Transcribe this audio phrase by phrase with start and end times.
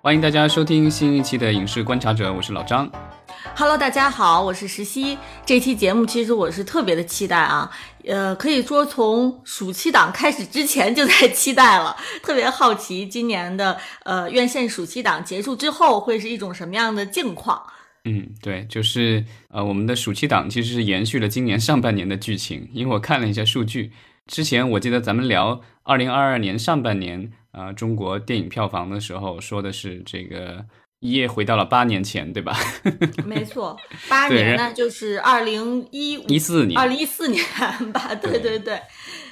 [0.00, 2.88] 欢迎大家收听新一期的《影视观察者》，我是老张。
[3.56, 5.18] Hello，大家好，我是石溪。
[5.44, 7.68] 这期节目其实我是特别的期待啊，
[8.06, 17.60] 呃，可以说从暑期档开始之前就在期待了， 特别好奇今年的呃院线暑期档结束之后会是一种什么样的境况。
[18.04, 23.90] 嗯，对，就是呃，我们的暑期档其实是延续了今年上半年的剧情，因为我看了一下数据，
[24.28, 30.64] 之前我记得咱们聊二零二二年上半年啊、呃、中国电影票房的时候，说的是这个
[31.00, 32.56] 一夜回到了八年前，对吧？
[33.24, 33.76] 没错，
[34.08, 37.42] 八年那就是二零一一四年，二零一四年
[37.92, 38.78] 吧，对对对。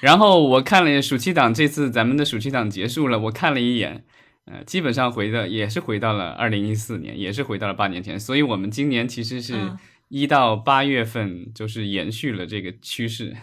[0.00, 4.04] 然后我看了暑期档，这次咱们的暑期档结束了，我看了一眼。
[4.46, 9.72] 呃，基本上回的也是回到了二零一四年，也是回到了八年前，所以我们今年其实是
[10.08, 13.34] 一到八月份就是延续了这个趋势。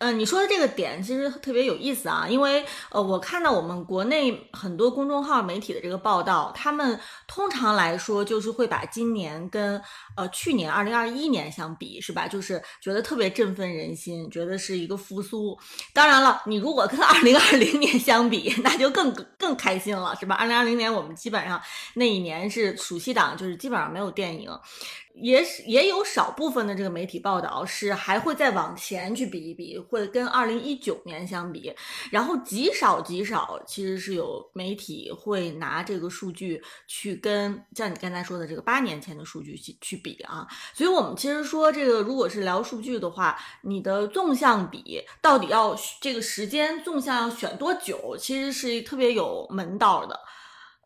[0.00, 9.78] 嗯，你说的这个点其实特别有意思啊，因为呃，我看到我们国内很多公众号媒体的这个报道，他们通常来说就是会把今年跟
[10.16, 12.26] 呃去年二零二一年相比，是吧？
[12.26, 15.58] 就是觉得特别振奋人心，觉得是一个复苏。
[15.92, 20.34] 当然了，你如果跟二零二零年相比， 那就更更开心了，是吧？
[20.34, 21.60] 二零二零年我们基本上
[21.92, 24.50] 那一年是暑期档，就是基本上没有电影。
[25.14, 31.74] 也是也有少部分的这个媒体报道是还会再往前去比一比，会跟二零一九年相比，
[32.10, 50.18] 然后极少极少其实是有媒体会拿这个数据去跟像你刚才说的这个八年前的数据去去比啊，所以我们其实说这个如果是聊数据的话，你的纵向比到底要这个时间纵向要选多久，其实是特别有门道的。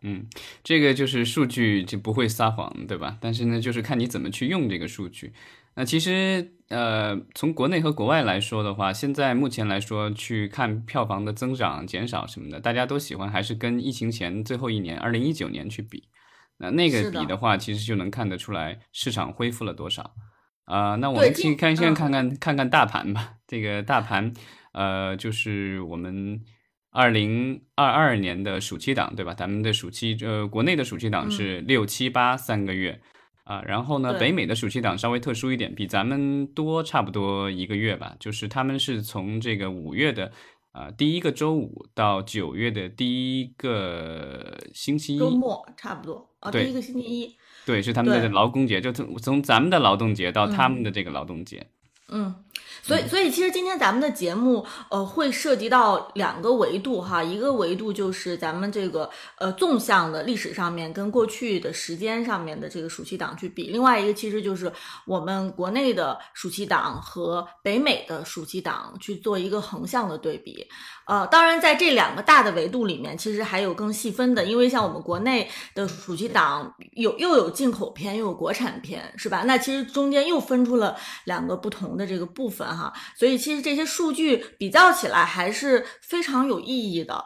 [0.07, 0.27] 嗯，
[0.63, 3.17] 这个就是数据就不会撒谎，对吧？
[3.23, 5.33] 但是呢，就是看你怎么去用这个数据。
[5.77, 16.05] 那其实，呃，从国内和国外来说的话，现在目前来说，去看票房的增长、减少什么的，大家都喜欢还是跟疫情前最后一年，二零一九年去比。
[16.59, 20.03] 那那个比的话，其实就能看得出来市场恢复了多少。
[20.67, 23.37] 啊、呃，那我们去看先看看、嗯、看看大盘吧。
[23.49, 24.35] 这个大盘，
[24.75, 26.43] 呃，就是我们。
[26.95, 29.35] 二零二二年的暑期档，对吧？
[29.35, 33.01] 咱们的暑期，呃，国内的暑期档是六七八三个月，
[33.43, 40.27] 啊、呃，然后呢，北美的暑期档稍微特殊一点，比咱们多差不多一个月吧，就是他们是从这个五月的
[40.71, 51.67] 啊、呃、第一个周五到九月的第一个星期一，周末差不多啊，对，第一个星期一，对，是他们的劳工节，就从从咱们的劳动节到他们的这个劳动节。
[52.09, 52.35] 嗯，
[52.83, 64.71] 所以所以其实今天咱们的节目，呃，会涉及到两个维度哈，一个维度就是咱们这个呃纵向的历史上面跟过去的时间上面的这个暑期档去比，另外一个其实就是
[65.07, 70.67] 我们国内的暑期档和北美的暑期档去做一个横向的对比。
[71.07, 79.43] 呃，当然在这两个大的维度里面，其实还有更细分的，因为像我们国内的暑期档有又有进口片，又有国产片，是吧？
[79.45, 87.25] 那其实中间又分出了两个不同的这个部分哈，所以其实这些数据比较起来还是非常有意义的。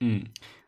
[0.00, 0.22] 嗯，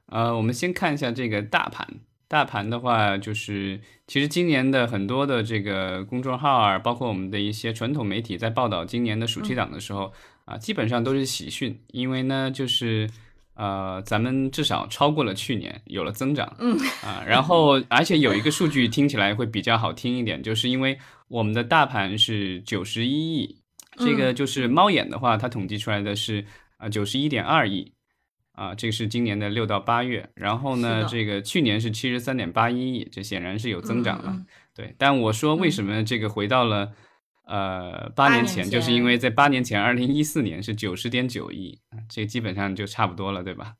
[0.06, 1.86] 呃，我们先看一下这个大盘。
[2.28, 10.04] 大盘的话，就是其实今年的很多的这个公众号啊，包括我们的一些传统媒体，在报道今年的暑期档的时候。
[10.04, 10.12] 嗯
[10.46, 13.08] 啊，基本上都是喜讯，因为呢，就是
[13.54, 23.59] 呃，咱们至少超过了去年，有了增长，嗯啊，然后而且有一个数据听起来会比较好听一点，就是因为我们的大盘是九十一亿，
[24.00, 26.44] 这个就是猫眼的话，它统计出来的是
[26.78, 27.92] 啊九十一点二亿，
[28.52, 36.92] 啊，这个是今年的六到八月，然后呢，这个去年是七十三点八一亿，这显然是有增长了，嗯、对，但我说为什么这个回到了。
[37.46, 43.74] 呃，八年前就是因为在八年前，二零一四年是九十点九亿，这基本上就差不多了，对吧？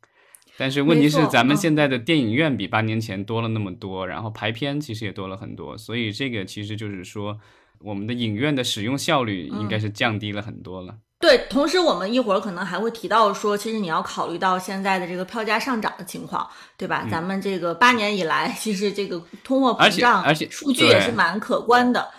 [0.56, 7.38] 但是问题是，咱们现在的电影院比八年前多了那么多，然后排片其实也多了很多，所以这个其实就是说，
[7.80, 10.92] 我们的影院的使用效率应该是降低了很多了。
[10.92, 17.02] 嗯、对，同时我们一会儿可能还会提到说，其实你要考虑到现在的这个票价上涨的情况，对吧？
[17.04, 22.10] 嗯、咱们这个八年以来，其实这个通货膨胀，而且数据也是蛮可观的。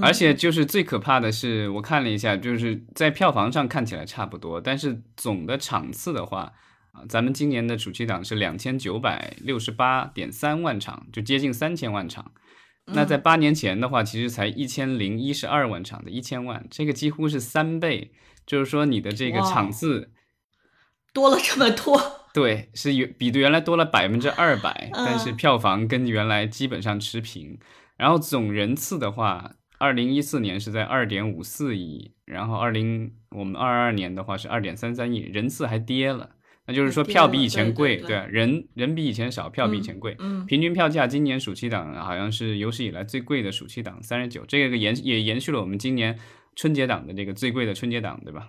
[0.00, 6.50] 而且就是最可怕的是，我看了一下，就是在票房上看起来差不多，但是总的场次的话，
[6.92, 12.32] 啊，咱们今年的暑期档是两千九百六十八点三万场，就接近三千万场。
[12.86, 18.12] 那在八年前的话，其实才一千零一十二万场的一千万，这个几乎是三倍，
[18.46, 20.10] 就是说你的这个场次
[21.12, 22.00] 多了这么多。
[22.34, 27.58] 对，是原比原来多了百分之二百，嗯但是票房跟原来基本上持平。
[27.96, 29.52] 然后总人次的话。
[29.78, 36.36] 二零一四年是在二点五四亿，然后二零我们二二年的话是二点三三亿，人次还跌了，
[36.66, 40.14] 那就是说票比以了对对前贵，对对，人人比以前少，票比以前贵。
[40.20, 46.18] 嗯，平均票价今年暑期档好像是有史以来最贵的暑期档，三十九，这个延也延续了我们今年
[46.54, 48.48] 春节档的这个最贵的春节档，对吧？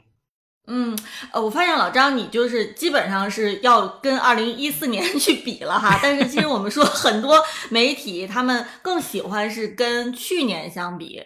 [0.65, 0.97] 嗯，
[1.33, 7.37] 呃，我发现老张你就是基本上是要跟二零一四年 去比了哈，但是其实我们说很多
[7.69, 11.19] 媒体他们更喜欢是跟去年相比，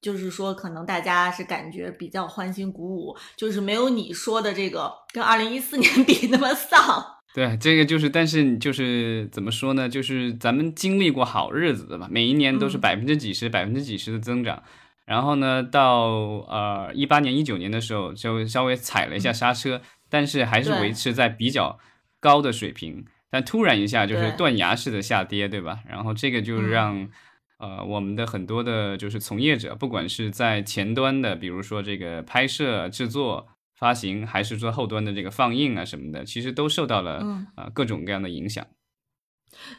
[0.00, 7.04] 就是说可能大家是感觉比较欢欣鼓舞，就是没有你说的这个跟二零一四年 比那么丧。
[7.34, 9.88] 对，这个就是，但是就是怎么说呢？
[9.88, 14.62] 就是咱们经历过好日子的吧，每一年都是嗯百分之几十、百分之几十的增长。
[15.04, 16.06] 然后呢，到
[16.48, 21.78] 呃一八年、一九年的时候，就稍微踩了一下刹车，但是还是维持在比较
[22.18, 23.04] 高的水平。
[23.30, 25.80] 但突然一下就是断崖式的下跌，对吧？
[25.88, 27.08] 然后这个就嗯让、
[27.58, 33.46] 呃我们的很多的就是从业者，不管是在前端的，比如说这个拍摄、制作、
[33.76, 38.66] 发行，还是说后端的这个放映啊什么的，其实都受到了嗯啊、各种各样的影响。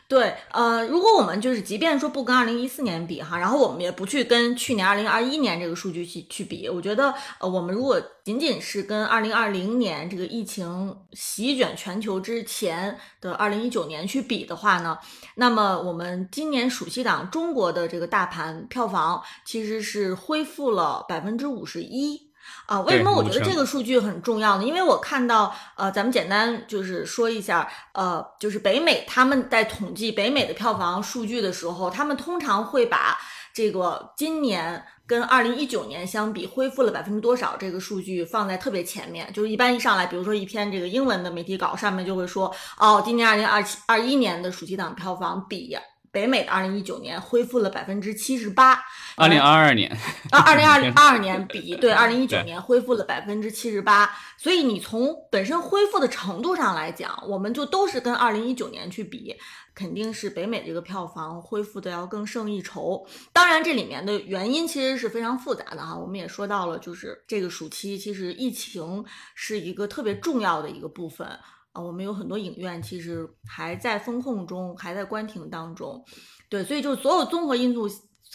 [0.08, 14.98] 对，呃，如果我们就是即便说不跟二零一四年比哈，然后我们也不去跟去年二零二一年这个数据去去比，我觉得呃，我们如果仅仅是跟二零二零年这个疫情席卷全球之前的二零一九年去比的话呢，
[15.36, 22.29] 那么我们今年暑期档中国的这个大盘票房其实是恢复了百分之五十一。
[22.66, 24.64] 啊，为什么我觉得这个数据很重要呢？
[24.64, 33.18] 因为我看到，呃，咱们简单就是说一下，呃，就是北美他们在统计北美的票房数据的时候，他们通常会把
[33.54, 45.76] 这个今年跟二零一九年相比恢复了百分之多少这个数据放在特别前面，就是一般一上来，比如说一篇这个英文的媒体稿上面就会说，哦，今年二零二七二一年的暑期档票房比
[46.12, 48.84] 北美的二零一九年恢复了百分之七十八，
[49.16, 49.90] 二零二二年，
[50.32, 59.36] 啊，二零二 二二年比对二零一九年恢复了百分之七十八，所以你从本身恢复的程度上来讲，我们就都是跟二零一九年去比，
[59.76, 63.06] 肯定是北美这个票房恢复的要更胜一筹。
[63.32, 71.28] 当然，这里面的原因其实是非常复杂的哈，我们也说到了，就是这个暑期其实疫情是一个特别重要的一个部分。
[71.72, 76.04] 啊，我们有很多影院其实还在风控中，还在关停当中，
[76.50, 77.88] 对，所以就所有综合因素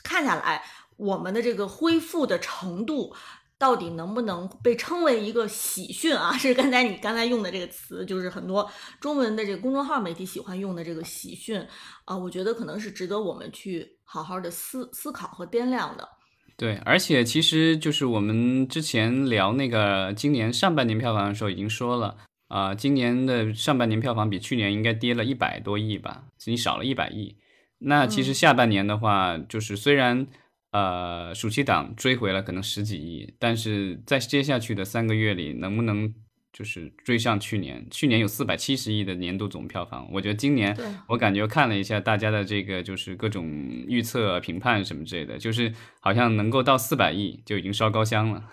[0.03, 0.63] 看下来，
[0.97, 3.13] 我们的这个恢复的程度
[3.59, 6.33] 到底能不能被称为一个喜讯啊？
[6.39, 8.71] 是刚才你刚才用的这个词，就是很多
[9.01, 11.61] 中文的这个公众号媒体喜欢用的这个喜讯
[12.05, 16.09] 啊，我觉得可能是值得我们去好好的思思考和掂量的。
[16.57, 22.17] 对，而且其实就是我们之前聊那个今年上半年票房的时候已经说了。
[22.49, 27.37] 啊、今年的上半年票房比去年应该跌了一百多亿吧，你少了一百亿。
[27.79, 30.27] 那其实嗯下半年的话，就是虽然
[30.71, 36.15] 呃暑期档追回了可能十几亿，但是在接下去的三个月里，能不能
[36.53, 37.85] 就是追上去年？
[37.91, 40.77] 去年有四百七十亿的年度总票房，我觉得今年
[41.09, 43.45] 我感觉看了一下大家的这个就是各种
[43.89, 48.45] 预测、评判什么之类的，就是好像能够到四百亿就已经烧高香了。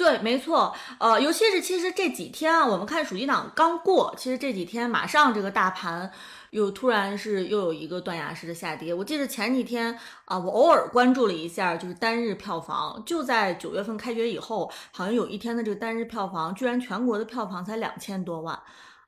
[0.00, 6.10] 对，没错，呃，尤其是其实这几天啊，我们看暑期档刚过，其实这几天马上这个大盘
[6.52, 8.94] 又突然是又有一个断崖式的下跌。
[8.94, 9.94] 我记得前几天
[10.24, 18.58] 啊、我偶尔关注了一下，就是单日票房，就在九月份开学以后，好像有一天的这个单日票房，居然全国的票房才两千多万，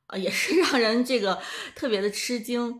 [0.09, 1.39] 呃，也是让人这个
[1.75, 2.79] 特别的吃惊。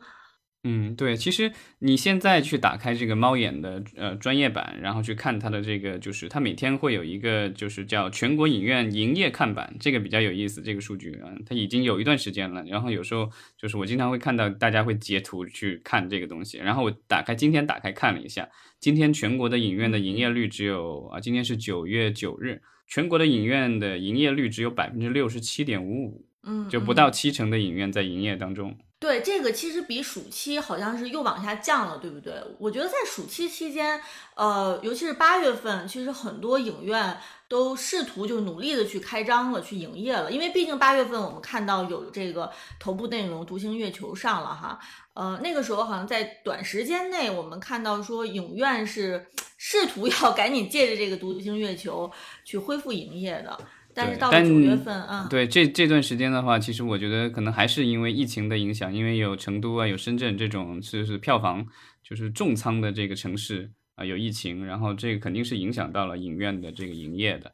[0.65, 1.51] 嗯，对，其实
[1.81, 12.63] 你现在去打开这个猫眼的呃专业版，然后去看它的这个，就是它每天会有一个就是叫全国影院营业看板，这个比较有意思，这个数据啊，它已经有一段时间了。
[12.67, 13.29] 然后有时候
[13.59, 28.79] 就是我经常会看到大家会截图去看这个东西，然后我打开今天打开看了一下，今天全国的影院的营业率只有啊，今天是九月九日，全国的影院的营业率只有百分之六十七点五五，嗯，就不嗯到七成的影院在营业当中。
[29.03, 32.33] 对，这个其实比暑期好像是又往下降了，对不对？
[32.57, 34.01] 我觉得在暑期期间，
[34.37, 37.19] 呃，尤其是八月份，其实很多影院
[37.49, 40.31] 都试图就努力的去开张了，去营业了。
[40.31, 44.79] 因为毕竟八月份我们看到有这个头部内容《独行月球》上了哈，
[45.15, 49.27] 呃，那个时候好像在短时间内，我们看到说影院是
[49.59, 52.09] 试图要赶紧借着这个《独行月球》
[52.45, 53.59] 去恢复营业的。
[53.95, 61.67] 但是到了九月份啊，对这这段时间的话，其实我觉得可能还是因为疫情的影响，因为有成都啊、有深圳这种就是票房
[62.03, 67.53] 就是重仓的这个城市啊、有疫情，然后这个肯定是影响到了影院的这个营业的。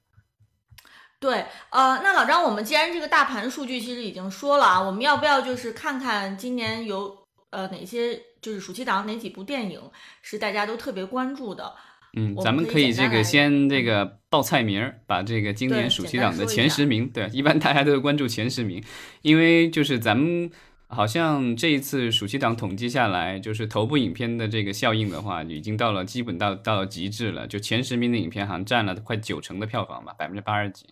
[1.20, 9.80] 对，呃，那老张，我们既然这个大盘数据其实已经说了啊，我们要不要就是看看今年有呃哪些就是暑期档哪几部电影
[10.22, 11.74] 是大家都特别关注的？
[12.14, 18.82] 嗯，咱们可以这个先这个报菜名儿，把这个今年暑期档的前十名，对，一般大家都会关注前十名，
[19.22, 20.50] 因为就是咱们
[20.86, 30.86] 好像这一次暑期档统计下来，就是头部影片的这个效应的话，已经到了基本到到了极致了，就前十名的影片好像占了快九成的票房吧，百分之八十几。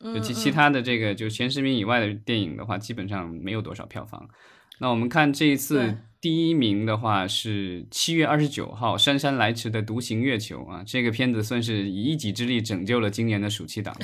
[0.00, 4.28] 就嗯其其他的这个就前十名以外的电影的话，基本上没有多少票房。
[4.80, 13.94] 那我们看这一次对第一名的话是七月二十九号姗姗来迟的《独行月球》啊，这个片子算是以一己之力拯救了今年的暑期档。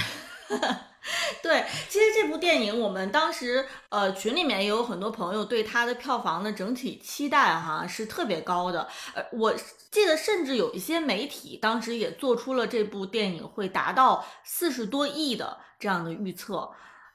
[1.42, 9.54] 对，其实这部电影我们当时呃群里面也有很多朋友对它的票房的整体期待哈是特别高的，呃，我
[9.90, 16.70] 记得甚至有一些媒体当时也做出了这部电影会达到四十多亿的这样的预测。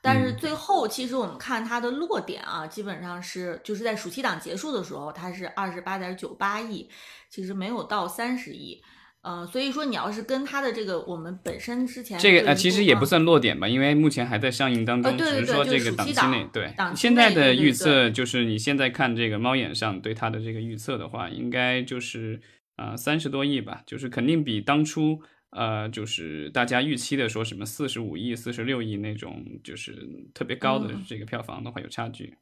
[0.06, 6.88] 但是嗯最后，其实我们看它的落点啊，基本上是就是在暑期档结束的时候，它是二十八点九八亿，
[7.32, 8.80] 其实没有到三十亿。
[9.24, 16.48] 呃，所以说你要是跟它的这个我们本身之前这个呃其实也不算落点吧，因为目前还在上映当中，呃对对只是说对这个档期内。
[16.54, 22.40] 对现在的预测就是你现在看这个猫眼上对它的这个预测的话，应该就是
[22.76, 25.20] 啊三十多亿吧，就是肯定比当初
[25.56, 32.38] 呃就是大家预期的说什么四十五亿、四十六亿那种就是特别高的嗯这个票房的话有差距。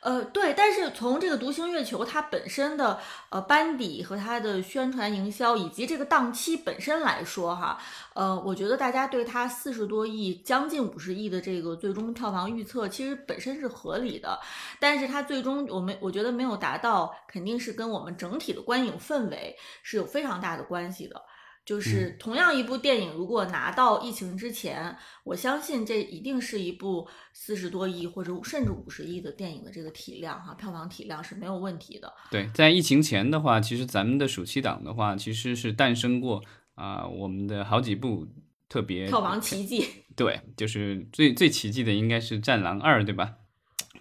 [0.00, 2.98] 呃，对，但是从这个《独行月球》它本身的
[3.30, 7.78] 呃班底和它的宣传营销以及这个档期本身来说，哈，
[8.14, 14.40] 呃，我觉得大家对它四十多亿、将近五十亿的这个最终票房预测，其实本身是合理的。
[14.80, 21.22] 但是它最终我们我觉得没有达到，肯定是跟我们整体的观影氛围是有非常大的关系的。
[21.64, 32.12] 就是同样一部电影，如果拿到疫情之前，我相信这一定是一部四十多亿或者甚至五十亿的电影的这个体量哈，票房体量是没有问题的。
[32.30, 36.42] 对，在疫情前的话，其实咱们的暑期档的话，其实是诞生过
[36.74, 38.26] 啊、我们的好几部
[38.68, 39.86] 特别票房奇迹，
[40.16, 43.34] 对，就是最最奇迹的应该是《战狼二》，对吧？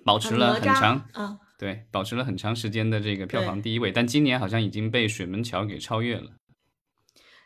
[0.06, 6.32] 保持了很长，嗯，对，保持了很长时间的这个票房第一位，但今年好像已经被《水门桥》给超越了。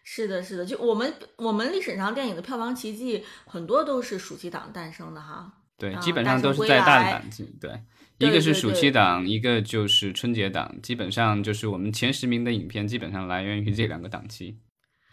[0.03, 5.51] 是的，是的，就我们我们历史上电影的票房奇迹很多都是暑期档诞生的哈。
[5.77, 7.50] 对，啊基本上都是在大的档期。
[7.60, 7.81] 对，
[8.19, 14.57] 一个是暑期档，一个就是春节档，基本上就是我们前十名的影片，基本上来源于这两个档期。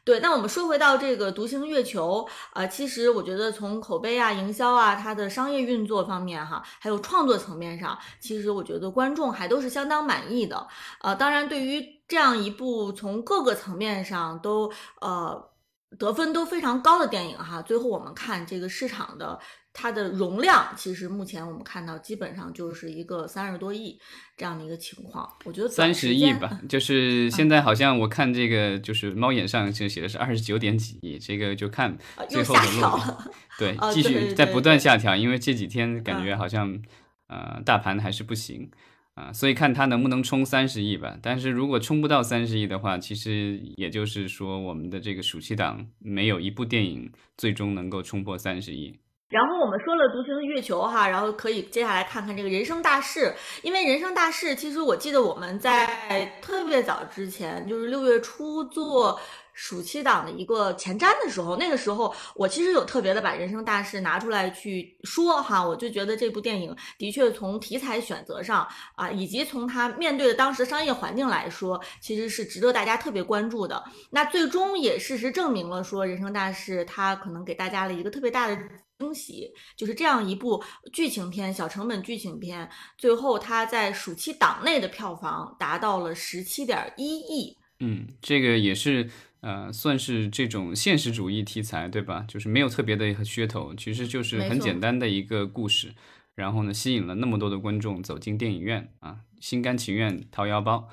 [0.04, 2.26] 对，那我们说回到这个《独行月球》
[2.58, 10.66] 啊、其实我觉得从口碑啊、营销啊、它的商业运作方面哈，还有创作层面上，其实我觉得观众还都是相当满意的。
[11.00, 15.50] 呃，当然，对于这样一部从各个层面上都呃
[15.98, 19.38] 得分都非常高的电影哈，最后我们看这个市场的
[19.72, 23.98] 它的容量，其实目前我们看到基本上就是一个三十多亿
[24.36, 25.28] 这样的一个情况。
[25.44, 31.96] 我觉得短三十亿吧，就是 现在好像我看这个就是猫眼上就写的是二十九点几亿，这个就看
[32.28, 32.78] 最后的落点。
[32.80, 33.30] 调了。
[33.58, 36.82] 对啊，继续在不断下调，因为这几天感嗯觉好像
[37.28, 38.70] 呃大盘还是不行
[39.14, 41.16] 啊，所以看它能不能冲三十亿吧。
[41.22, 48.98] 但是如果冲不到三十亿的话，其实也就是说我们的这个暑期档没有一部电影最终能够冲破三十亿。
[49.30, 53.32] 然后我们说了《独行月球》哈，然后可以接下来看看这个人生大事，
[53.62, 59.20] 因为人生大事，其实我记得我们在特别早之前，就是六月初做
[59.52, 73.80] 暑期档的一个前瞻的时候，那个时候我其实有特别的把人生大事拿出来去说哈，我就觉得这部电影的确从题材选择上啊，以及从它面对的当时商业环境来说，其实是值得大家特别关注的。
[74.10, 78.58] 那最终也事实证明了说，人生大事它可能给大家了一个特别大的
[79.00, 87.56] 惊喜，就是这样一部剧情片、小成本剧情片，最后它在暑期档内的票房达到了十七点一亿。
[87.80, 89.08] 嗯，这个也是
[89.40, 92.26] 呃，算是这种现实主义题材，对吧？
[92.28, 95.94] 就是没有特别的噱头，其实就是很简单的一个故事，
[96.34, 100.90] 然后呢，吸引了那么多的观众走进电影院啊，心甘情愿掏腰包。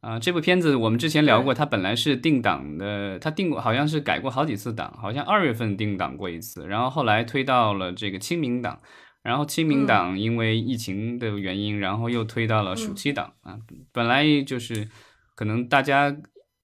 [0.00, 8.80] 啊、这部片子我们之前聊过，它本来是定档的，它定过好像是改过好几次档，好像二月份定档过一次，然后后来推到了这个清明档，
[9.22, 9.86] 然后清明嗯。
[9.86, 12.96] 档因为疫情的原因，然后又推到了暑嗯。
[12.96, 13.58] 期档啊，
[13.92, 14.88] 本来就是
[15.34, 16.16] 可能大家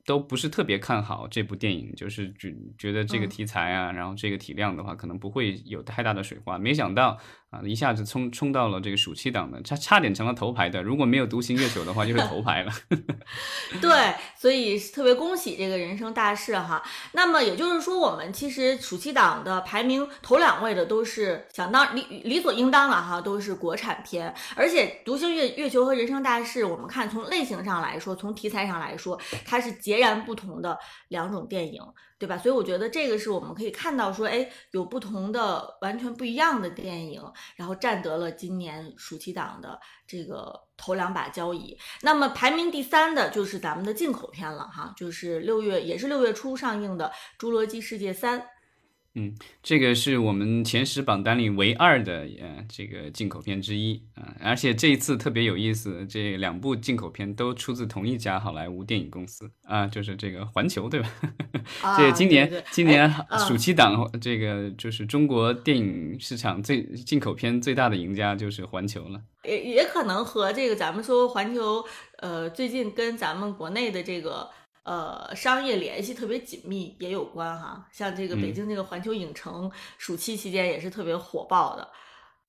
[0.06, 3.28] 都不是特别看好这部电影，就是觉觉得这个嗯。
[3.28, 6.58] 题材啊，然后这个体量的话，可能不会有太大的水花。
[6.58, 7.18] 没想到
[7.50, 10.82] 啊，一下子冲冲到了这个暑期档的，差差点成了头牌的。
[10.82, 12.72] 如果没有《独行月球》的话，就是头牌了。
[13.80, 16.82] 对，所以特别恭喜这个人生大事哈。
[17.12, 24.34] 那么也就是说，我们其实暑期档的排名头两位的都是想当理理所应当了哈，都是国产片。
[24.56, 30.76] 而且《独行月月球》和《人生大事》，我们看从类型上来说，从题材上来说，它是截然不同的
[31.08, 31.80] 两种电影，
[32.18, 32.38] 对吧？
[32.38, 37.22] 所以我觉得这个是我们可以看到说，哎，有不同的、完全不一样的电影，
[37.56, 41.76] 然后占得了今年暑期档的这个头两把交椅。
[42.02, 48.40] 那么排名第三的就是咱们的进口片了哈，就是六月也是六月初上映的《侏罗纪世界三》。
[49.18, 61.08] 嗯，这个是我们前十榜单里唯二的呃这个进口片之一啊，而且这一次特别有意思，这两部进口片都出自同一家好莱坞电影公司啊，就是这个环球，对吧？
[61.96, 63.10] 这今年今年
[63.48, 71.82] 暑期档这个就是中国电影市场最进口片最大的赢家就是环球了，也也可能和这个咱们说环球
[72.18, 74.50] 呃最近跟咱们国内的这个。
[74.86, 81.88] 呃，商业联系特别紧密也有关哈，像这个北京这个环球影城，暑期期间也是特别火爆的。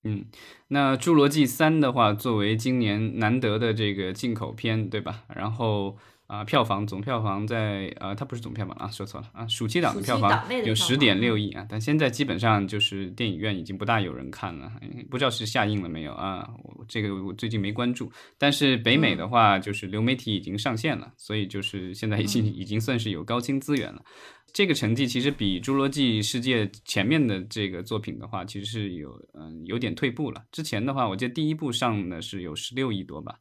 [0.04, 0.24] 嗯，
[0.68, 5.24] 那《侏罗纪三》的话，作为今年难得的这个进口片，对吧？
[5.34, 5.98] 然后。
[6.28, 14.70] 啊，票房总票房在呃，它不是总票房啊，说错了啊，暑期档的票房有十点六亿啊，但现在基本上就是电影院已经不大有人看了，
[15.10, 16.46] 不知道是下映了没有啊？
[16.62, 24.02] 我这个我最近没关注，但是北美的话就是流媒体已经上线了，所以就是现在已经已经算是有高清资源了。
[24.52, 30.42] 这个成绩其实比《侏罗纪世界》前面的这个作品的话，其实是有嗯有点退步了。
[30.52, 33.38] 之前的话，我记得第一部上的是有十六亿多吧。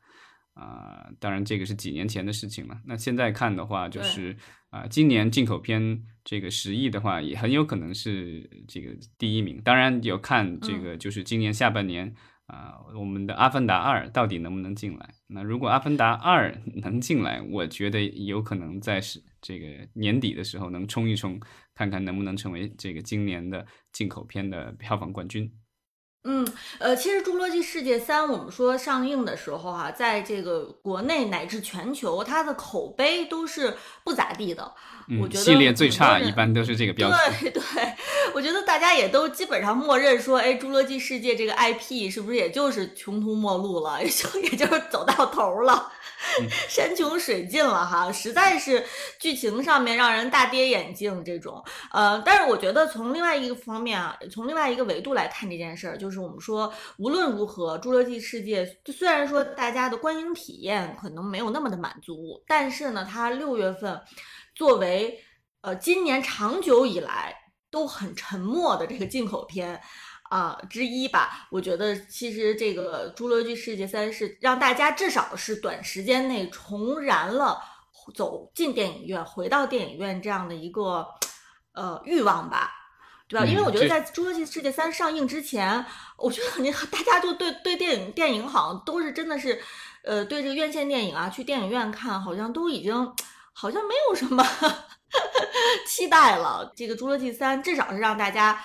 [0.57, 2.81] 啊，当然这个是几年前的事情了。
[2.85, 4.35] 那现在看的话，就是
[4.71, 9.61] 啊，今年进口片这个十亿的话，也很有可能是这个第一名。
[9.61, 12.11] 当然有看这个，就是今年下半年
[12.47, 15.13] 啊，我们的《阿凡达二》到底能不能进来？
[15.27, 21.39] 那如果《阿凡达二》 能进来，我觉得有可能在是这个年底的时候能冲一冲，
[21.75, 25.51] 看看能不能成为这个今年的进口片的票房冠军。
[26.29, 26.45] 嗯，
[26.79, 34.73] 呃，其实《侏罗纪世界三》我们说上映的时候哈，在这个国内乃至全球，它的口碑都是不咋地的。
[35.21, 37.19] 我觉得系列最差一般都是这个标准。
[37.39, 37.61] 对对，
[38.33, 45.89] 我觉得大家也都基本上默认说，哎，《侏罗纪世界》这个 IP 是不是也就是穷途末路了，也 就也就是走到头了。
[46.67, 48.83] 山穷水尽了哈，实在是
[49.19, 51.63] 剧情上面让人大跌眼镜这种。
[51.91, 64.01] 呃，但是我觉得从另外一个方面啊，从另外一个维度来看这件事儿，就是我们说无论如何，《侏罗纪世界》虽然说大家的观影体验可能没有那么的满足，但是呢，它六月份
[64.55, 65.23] 作为
[65.61, 67.35] 呃今年长久以来
[67.69, 69.79] 都很沉默的这个进口片。
[70.29, 71.47] 啊，之一吧。
[71.49, 77.61] 我觉得其实这个《侏罗纪世界三》是让大家至少是短时间内重燃了
[78.15, 81.05] 走进电影院、回到电影院这样的一个
[81.73, 82.71] 呃欲望吧，
[83.27, 83.45] 对吧？
[83.45, 85.85] 因为我觉得在《侏罗纪世界三》上映之前，
[86.17, 89.61] 我觉得你大家就对对电影电影好像都是真的是，
[90.03, 93.13] 呃，对这个院线电影啊，去电影院看好像都已经
[93.51, 94.45] 好像没有什么
[95.85, 96.71] 期待了。
[96.75, 98.57] 这个《侏罗纪三》至少是让大家。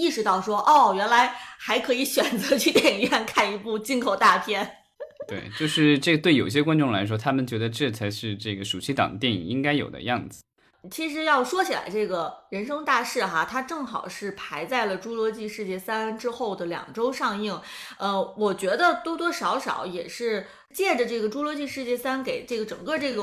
[0.00, 4.78] 意识到说哦，原来还可以选择去电影院看一部进口大片。
[5.28, 10.42] 对，就是这对有些观众来说，他们觉得这才是这个暑期档电影应该有的样子。
[10.90, 17.60] 其实要说起来，这个人生大事哈，它正好是排在了《侏罗纪世界三》之后的两周上映。
[17.98, 23.22] 呃，我觉得多多少少也是借着这个《侏罗纪世界三》给这个整个这个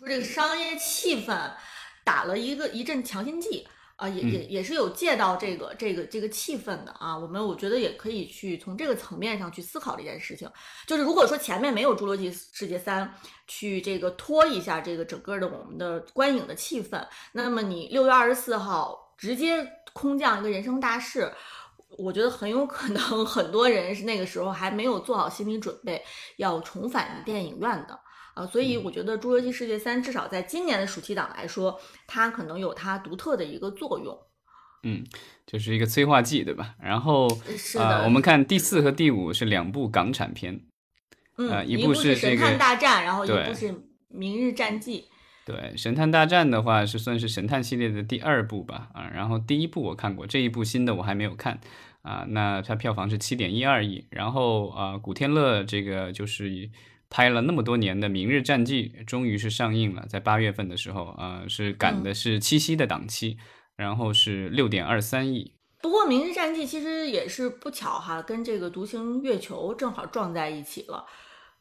[0.00, 1.38] 这个商业气氛
[2.02, 3.68] 打了一个一阵强心剂。
[4.02, 7.16] 啊，也也也是有借到这个这个这个气氛的啊。
[7.16, 10.50] 我们我觉得也可以去从这个层面上去思考这件事情。
[10.88, 13.06] 就是如果说前面没有《侏罗纪世界三》
[13.46, 21.32] 去这个拖一下这个整个的我们的观影的气氛，那么你六月二十四号直接空降一个人生大事，
[21.96, 26.02] 我觉得很有可能 很多人是那个时候还没有做好心理准备
[26.38, 27.96] 要重返电影院的。
[28.34, 34.18] 啊，所以我觉得《侏罗纪世界三》至少在今年的暑期档来说，它可能有它独特的一个作用。
[34.84, 35.04] 嗯，
[35.46, 36.74] 就是一个催化剂，对吧？
[36.82, 37.28] 然后
[37.78, 40.62] 啊，我们看第四和第五是两部港产片，
[41.36, 43.72] 嗯，一部是《神探大战》，然后一部是
[44.08, 45.00] 《明日战记》。
[45.44, 48.88] 对，《神探大战》的话是算是神探系列的第二部吧？
[48.94, 51.60] 啊，然后第一部我看过，这一部新的我还没有看。
[52.00, 54.06] 啊，那它票房是七点一二亿。
[54.10, 56.70] 然后啊，古天乐这个就是。
[57.12, 63.36] 拍了那么多年的《明日战记》终于是上映了，在八月份的时候，呃，是赶的是七夕的档期，
[63.76, 65.52] 然后是六点二三亿。
[65.82, 71.04] 不过，《明日战记》其实也是不巧哈，跟这个《独行月球》正好撞在一起了。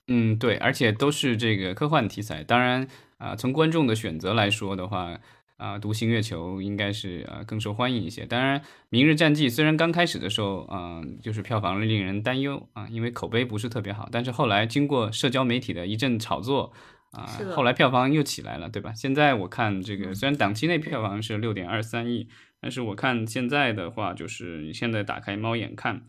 [0.07, 2.45] 嗯，对，而且都是这个科幻题材。
[2.45, 2.87] 当然
[3.17, 5.19] 啊，从观众的选择来说的话，
[5.61, 8.25] 啊，独行月球应该是呃更受欢迎一些。
[8.25, 16.73] 当然，明日战记虽然刚开始的时候，嗯，就是票房令人担忧啊，因为口碑不是特别好，但是后来经过社交媒体的一阵炒作。
[17.11, 18.93] 啊，后来票房又起来了，对吧？
[18.93, 22.29] 现在我看这个，虽然档期内票房是六点二三亿，
[22.61, 26.03] 但是我看现在的话，就是你现在打开猫眼看，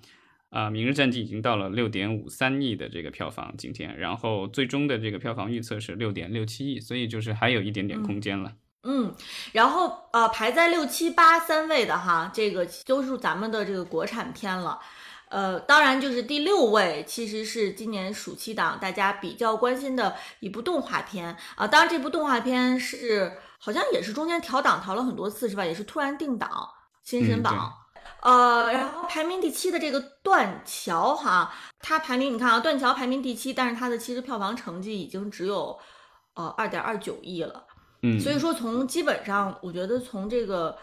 [0.51, 8.51] 啊，《明日战记》已经到了六点五三亿的这个票房今天，然后最终的这个票房预测是六点六七亿，所以就是还有一点点空间了。
[8.51, 8.57] 嗯，
[9.53, 14.81] 然后呃，排在六七八三位的哈，这个都是咱们的这个国产片了。
[15.29, 21.67] 呃，当然就是第六位，其实是今年暑期档大家比较关心的一部动画片啊。
[21.67, 25.65] 当然，这部动画片是好像也是中间调档调了很多次，是吧？
[25.65, 26.69] 也是突然定档
[27.03, 27.73] 新神榜。
[28.21, 35.79] 呃，然后排名第七的这个断桥哈，它排名你看啊，断桥排名第七，但是它的其实票房成绩已经只有
[36.35, 37.65] 呃二点二九亿了。
[38.03, 40.77] 嗯，所以说从基本上，我觉得从这个。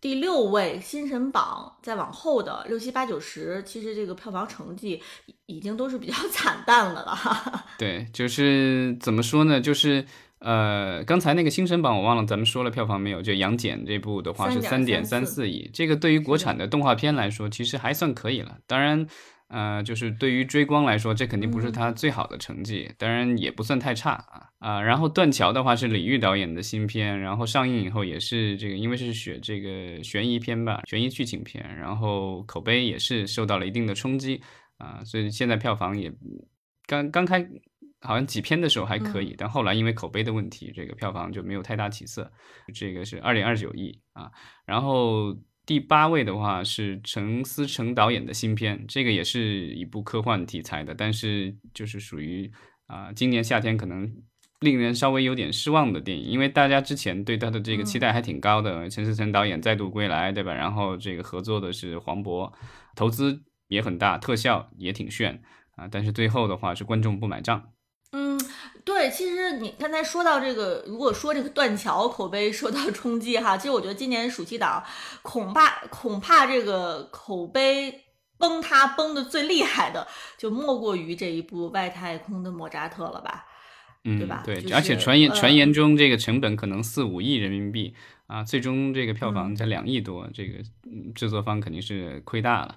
[0.00, 5.00] 第六位新神榜再往后的六七八九十，其实这个票房成绩
[5.46, 7.16] 已经都是比较 惨淡的了。
[7.80, 9.58] 对，就是怎么说呢？
[9.58, 10.04] 就是
[10.40, 13.22] 呃，刚才那个新神榜我忘了咱们说了票房没有？
[13.22, 18.58] 就杨戬这部的话是三点三四亿，这个对于国产的动画片来说，其实还算可以了。
[18.66, 19.06] 当然。
[19.54, 24.82] 呃，就是对于追光来说，这肯定不是他最好的成绩，当然也不算太差啊啊。
[24.82, 34.42] 然后断桥的话是李玉导演的新片，然后上映以后也是这个，因为是选这个悬疑片吧，悬疑剧情片，然后口碑也是受到了一定的冲击
[34.78, 36.12] 啊，所以现在票房也
[36.88, 37.48] 刚刚开，
[38.00, 42.28] 好像几篇的时候还可以，但后来因为口碑的问题，这个票房就没有太大起色。
[42.74, 44.32] 这个是二点二九亿啊，
[44.66, 45.32] 然后。
[45.66, 52.50] 第八位的话是陈思诚导演的新片，这个也是一部科幻题材的，但是就是属于
[52.86, 54.14] 啊，今年夏天可能
[54.60, 60.52] 令人稍微有点失望的电影，因为大家之前对他的这个期待还挺高的，陈思诚导演再度归来，对吧？
[60.52, 62.52] 然后这个合作的是黄渤，
[62.94, 65.42] 投资也很大，特效也挺炫
[65.76, 67.73] 啊，但是最后的话是观众不买账。
[68.84, 74.84] 嗯，对，其实你刚才说到这个，如果说这个断桥口碑受到冲击哈，其实我觉得今年暑期档
[75.22, 78.02] 恐怕恐怕这个口碑
[78.38, 83.46] 崩塌崩的最厉害的，就莫过于这一部外太空的莫扎特了吧？
[84.04, 84.42] 嗯，对吧？
[84.44, 87.94] 对，而且传言传言中这个成本可能四五亿人民币
[88.26, 90.58] 啊，最终这个票房才两亿多，这个
[91.14, 92.76] 制作方肯定是亏大了。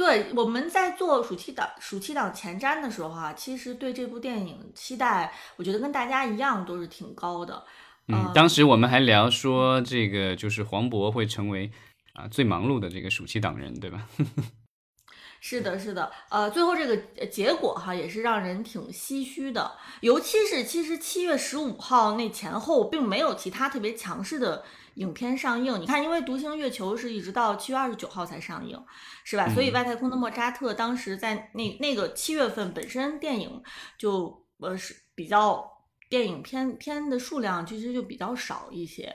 [0.00, 7.62] 对，我们在做暑期档暑期档前瞻的时候啊，其实对这部电影期待，我觉得跟大家一样都是挺高的。
[8.08, 11.70] 嗯，当时我们还聊说，这个就是黄渤会成为
[12.14, 14.08] 啊最忙碌的这个暑期档人，对吧？
[15.42, 19.70] 是的，是的，呃，最后这个结果哈，也是让人挺唏嘘的。
[20.00, 24.64] 尤其是其实七月十五号那前后，并没有其他特别强势的。
[25.00, 28.78] 影片上映，你看，因为《独行月球》是一直到七月二十九号才上映，
[29.24, 29.48] 是吧？
[29.48, 33.62] 所以外太空的莫扎特当时在那那个七月份本身电影
[33.96, 35.66] 就呃是比较
[36.10, 39.10] 电影片片的数量其实就比较少一些，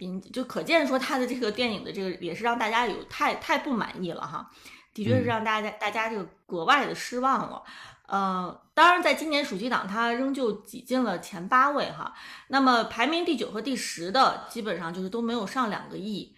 [0.00, 4.48] 嗯就可见说他的这个电影的这个也是让大家有太太不满意了哈，
[4.94, 7.60] 的确是让大家大家这个格外的失望了。
[8.06, 12.14] 呃，当然，在今年暑期档，它仍旧挤进了前八位哈。
[12.48, 16.36] 那么排名第九和第十的，基本上就是都没有上两个亿。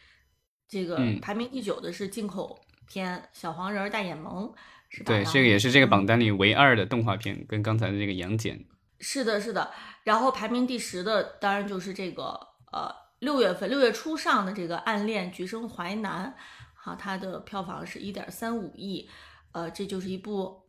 [0.68, 4.44] 这个排名第九的是进口片《小黄人大眼萌》，
[4.88, 5.06] 是吧？
[5.06, 8.64] 对，这个也是这个榜单里唯二的动画片，跟刚才的这个杨戬。
[9.00, 9.72] 是的，是的。
[10.04, 12.38] 然后排名第十的，当然就是这个
[12.72, 16.32] 呃六月份六月初上的这个《暗恋橘生淮南》，
[16.76, 19.10] 好，它的票房是一点三五亿。
[19.50, 20.64] 呃，这就是一部。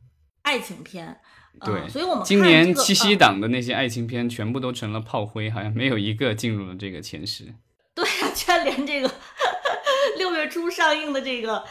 [0.48, 1.20] 爱情片，
[1.60, 7.54] 对，所以我们今年七夕档的那些爱情片全部都成了炮灰，好像没有一个进入了这个前十。
[7.94, 9.12] 对啊，居然连这个
[10.18, 11.58] 六月初上映的这个《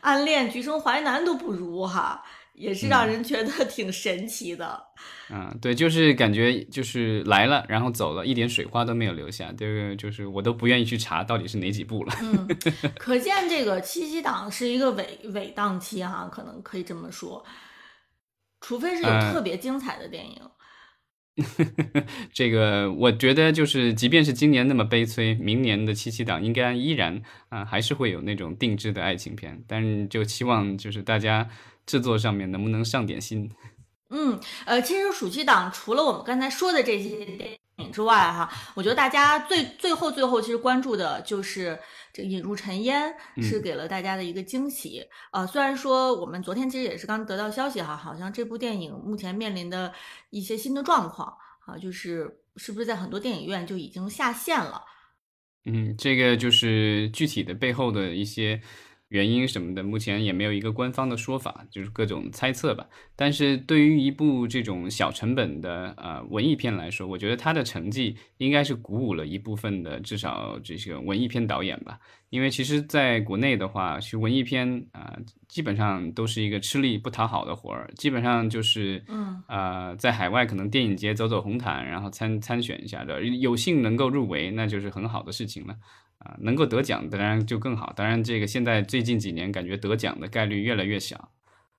[0.00, 2.22] 暗恋橘生淮南》都不如哈，
[2.54, 4.82] 也是让人觉得挺神奇的。
[5.28, 9.52] 嗯，对，就是感觉就是来了，然后走了，一点水花都没有留下。
[9.58, 12.14] 这个就是我都不愿意去查到底是哪几部了。
[12.22, 12.48] 嗯，
[12.96, 17.44] 可见这个七夕档是一个尾尾档期哈，可能可以这么说。
[18.62, 20.40] 除非是有特别精彩的电影，
[22.32, 29.62] 这个我觉得就是，即便是今年那么悲催，明年的七七档应该依然啊，还是会有那种定制的爱情片。
[29.66, 31.48] 但是就期望就是大家
[31.84, 33.50] 制作上面能不能上点心。
[34.10, 37.56] 嗯，呃，其实暑期档除了我们刚才说的这些电影
[37.90, 41.78] 之外，哈，我觉得大家最最后最后其实关注的就是。
[42.14, 45.46] 这引入尘烟是给了大家的一个惊喜啊！
[45.46, 49.90] 虽然说我们昨天其实也是刚得到消息哈，好像这部电影目前面临的
[50.28, 54.84] 一些新的状况啊，就是是不是在很多电影院就已经下线了
[55.64, 58.60] 嗯，这个就是具体的背后的一些。
[59.12, 62.86] 原因什么的，目前也没有一个官方的说法，就是各种猜测吧。
[63.14, 71.98] 但是对于一部这种小成本的呃文艺片来说，我觉得它的成绩应该是鼓舞了一部分的，至少这些文艺片导演吧。
[72.30, 75.14] 因为其实在国内的话，去文艺片啊，
[75.48, 85.76] 基本上都是一个吃力不讨好的活儿，基本上就是嗯呃，在海外可能电影节走走红毯，然后参参选一下的，有幸能够入围，那就是很好的事情了。
[86.24, 87.92] 啊，能够得奖当然就更好。
[87.96, 91.30] 当然，这个现在最近几年感觉得奖的概率越来越小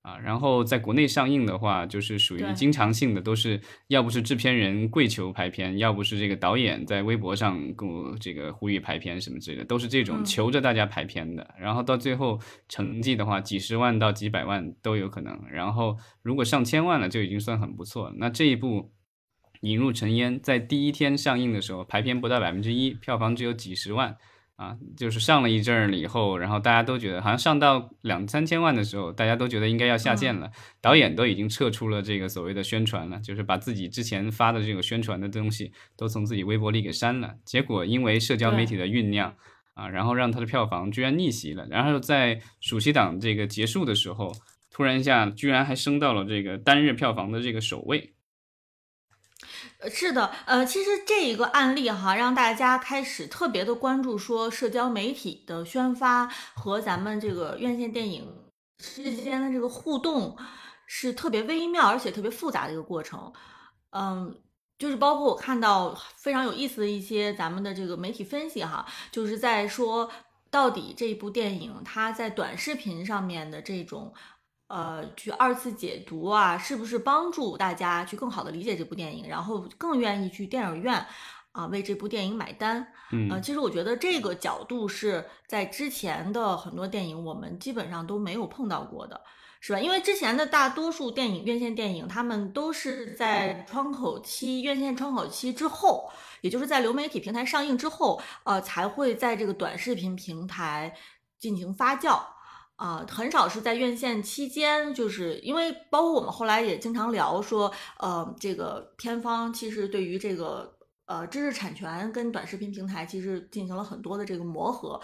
[0.02, 0.18] 啊。
[0.18, 11.56] 然后在国内上映的话，就是属于经常性的，都是要不是制片人跪求拍片，要不是这个导演在微博上跟我这个呼吁排片什么之类的，都是这种求着大家排片的。
[11.58, 15.42] 然后到最后成绩的话，几十万到几百万都有可能。
[15.50, 18.16] 然后如果上千万了，就已经算很不错了。
[18.18, 18.92] 那这一部。
[19.62, 24.18] 引入尘烟在第一天上映的时候，排片不到百分之一，票房只有几十万。
[24.56, 30.52] 啊，就是上了一阵儿了以后，然后大家都觉得好像上到两三千万的时候，大家都觉得应该要下线了。
[30.80, 37.34] 导演都已经撤出了这个所谓的宣传了，就是把自己之前发的这个宣传的东西都从自己微博里给删了。
[37.44, 39.36] 结果因为社交媒体的酝酿
[39.74, 41.66] 啊，然后让他的票房居然逆袭了。
[41.70, 44.32] 然后在暑期档这个结束的时候，
[44.70, 48.14] 突然一下居然还升到了这个单日票房的这个首位。
[49.90, 58.28] 是的，呃，其实这一个案例哈，让大家开始特别的关注，说社交媒体的宣发和咱们这个院线电影
[58.78, 60.38] 之间的这个互动
[60.88, 63.32] 是特别微妙而且特别复杂的一个过程。
[63.92, 64.36] 嗯，
[64.80, 70.10] 就是包括我看到非常有意思的一些咱们的这个媒体分析哈，就是在说
[70.50, 74.14] 到底这一部电影它在短视频上面的这种。
[74.74, 81.06] 呃，去二次解读啊，是不是帮助大家去更好的理解这部电影，然后更愿意去电影院
[81.52, 82.88] 啊为这部电影买单？
[83.12, 89.22] 嗯，呃，其实我觉得这个角度是在之前的很多电影我们基本上都没有碰到过的，
[89.60, 89.80] 是吧？
[89.80, 96.10] 因为之前的大多数电影院线电影，他们都是在窗口期院线窗口期之后，
[96.42, 100.96] 也就是在流媒体平台上映之后，呃，才会在这个短视频平台
[101.38, 102.20] 进行发酵。
[102.84, 110.70] 啊，很少是在院线期间，就是因为包括我们后来也经常聊说，呃，这个片方其实对于这个
[111.06, 115.00] 呃知识产权跟短视频平台其实进行了很多的这个磨合。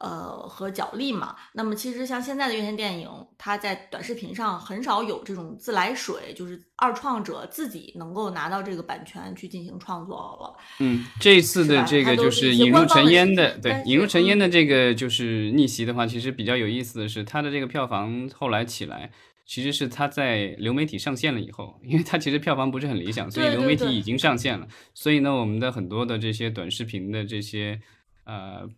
[0.00, 1.36] 呃，和角力嘛。
[1.52, 10.56] 那么其实像现在的院线电影，它在短视频上很少有这种自来水，就是二创者自己能够拿到这个版权去进行创作了。
[10.78, 19.10] 嗯，这次的这个就是引入尘烟的，对，引入尘烟的这个就是逆袭的话，其实比较有意思的是，它的这个票房后来起来，
[19.44, 24.66] 其实是它在流媒体上线了以后，因为它其实票房不是很理想，所以流媒体已经上线了。
[24.94, 27.78] 所以呢，我们的很多的这些短视频的这些。
[28.24, 28.68] 呃，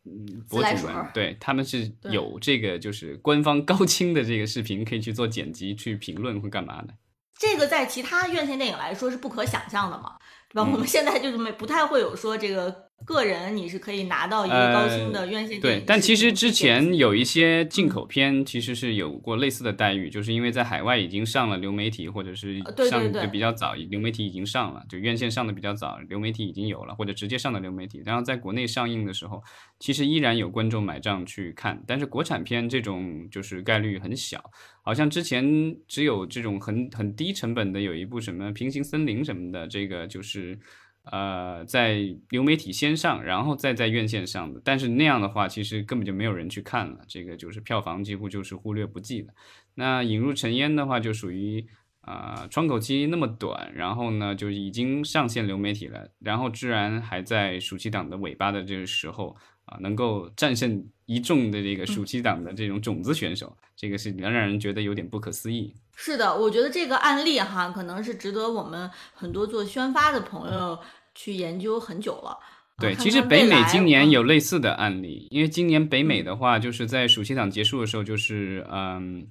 [0.49, 6.95] 博主们对他们是有这个，就是官方高清的这个视频可以去做剪辑、去评论或干嘛的。
[7.39, 10.17] 这个在其他院线电影来说是不可想象的嘛，
[10.49, 10.71] 对吧？
[10.71, 12.92] 我们现在就是没不太会有说这个。
[13.05, 29.43] 个人你是可以拿到一个高清的院线电影，对，但其实之前有一些进口片其实是有过类似的待遇，就是因为在海外已经上了流媒体，或者是上就比较早，流媒体已经上了，就院线上的比较早，流媒体已经有了，或者直接上的流媒体，然后在国内上映的时候，
[29.81, 34.41] 其实依然有观众买账去看，但是国产片这种就是概率很小，
[34.83, 40.57] 好像之前只有这种很很低成本的有一部什么平行森林什么的，这个就是。
[41.05, 49.35] 呃，在流媒体先上，然后再在院线上的，但是那样的话，其实根本就没有人去看了，这个就是票房几乎就是忽略不计的。
[49.75, 51.67] 那引入尘烟的话，就属于
[52.03, 65.75] 啊窗口期那么短，然后呢就已经上线流媒体了，然后居然还在暑期档的尾巴的这个时候啊，能够战胜一众的这个暑期档的这种种子选手，这个是能让人觉得有点不可思议。
[65.95, 70.79] 是的，我觉得这个案例哈，可能是值得我们很多做宣发的朋友
[71.15, 72.39] 去研究很久了。
[72.79, 79.29] 对，其实北美今年有类似的案例，因为今年北美的话，就是在暑期档结束的时候，就是嗯，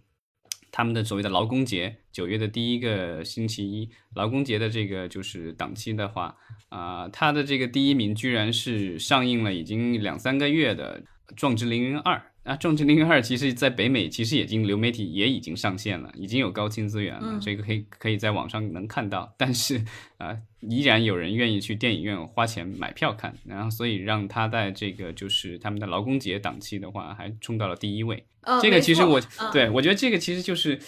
[0.72, 6.38] 他们的所谓的劳工节，九月的第一个星期一，劳工节的这个就是档期的话，
[6.70, 11.02] 啊，它的这个第一名居然是上映了已经两三个月的
[11.36, 12.16] 《壮志凌云二》。
[12.44, 19.32] 啊，《重庆零二》其实在北美其实已经流媒体也已经上线了，已经有高清资源了，这个可以可以在网上能看到。
[19.38, 19.86] 但是
[20.18, 28.26] 啊，依然有人愿意去电影院花钱买票看，然后所以让他在这个就是他们的劳工节档期的话，还冲到了第一位。
[28.60, 29.22] 这个其实我
[29.54, 30.80] 对我觉得这个其实就是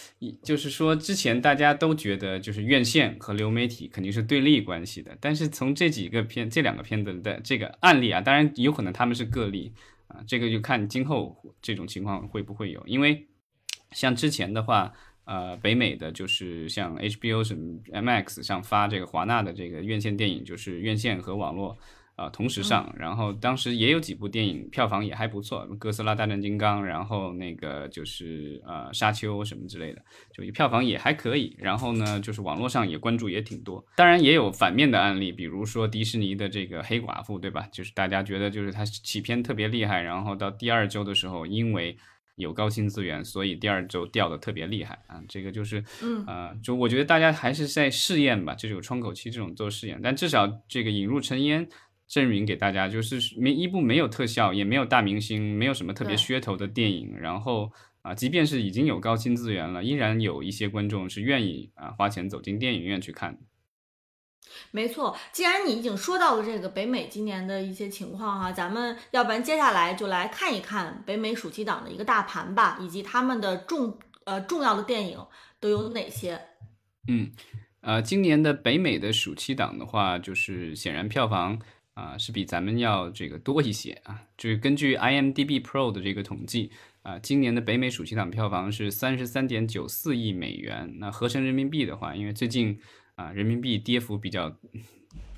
[0.42, 9.72] 就是说之前大家都觉得就是院线和流媒体肯定是对立关系的，但是从这几个片这两个片子的这个案例啊，当然有可能他们是个例。
[10.14, 13.28] 啊，这个就看今后这种情况会不会有，因为
[13.92, 14.94] 像之前的话，
[15.26, 21.78] 呃，北美的就是像 HBO 什么 MX 上发这个华纳的这个院线电影，就是院线和网络。
[22.16, 31.56] 啊，同时上，然后当时也有几部电影票房也还不错，《哥斯拉大战金刚》，然后那个就是呃沙丘什么之类的，就票房也还可以。
[31.58, 33.84] 然后呢，就是网络上也关注也挺多。
[33.96, 37.68] 当然也有反面的案例，比如说迪士尼的这个黑寡妇，对吧？
[37.72, 41.98] 就是大家觉得就是它起片特别厉害，然后到第二周的时候，因为
[42.36, 45.20] 有高清资源，所以第二周掉的特别厉害啊。
[45.28, 51.68] 这个就是嗯啊，就我觉得大家还是在试验吧，就是有窗口期这种做试验，但至少这个引入尘烟。
[52.14, 57.18] 证明给大家，就是没一部没有特效，也没有大明星，没有什么特别噱头的电影。
[57.18, 57.72] 然后
[58.04, 63.40] 啊，即便是已经有高清资源了，依然有一些观众是愿意啊花钱走进电影院去看。
[64.70, 75.18] 没错，既然你已经说到了这个北美今年的一些情况哈，咱们要不然接下来就来看一看北美暑期档的一个大盘吧，以及他们的重呃重要的电影
[75.60, 76.40] 都有哪些。
[77.08, 77.32] 嗯，
[77.82, 81.60] 呃，今年的北美的暑期档的话，就是显然票房。
[81.94, 84.22] 啊，是比咱们要这个多一些啊。
[84.38, 86.72] 就是根据 IMDB Pro 的这个统计
[87.04, 90.96] 啊，今年的北美暑期档票房是三十三点九四亿美元。
[90.98, 92.80] 那合成人民币的话，因为最近
[93.16, 94.58] 啊人民币跌幅比较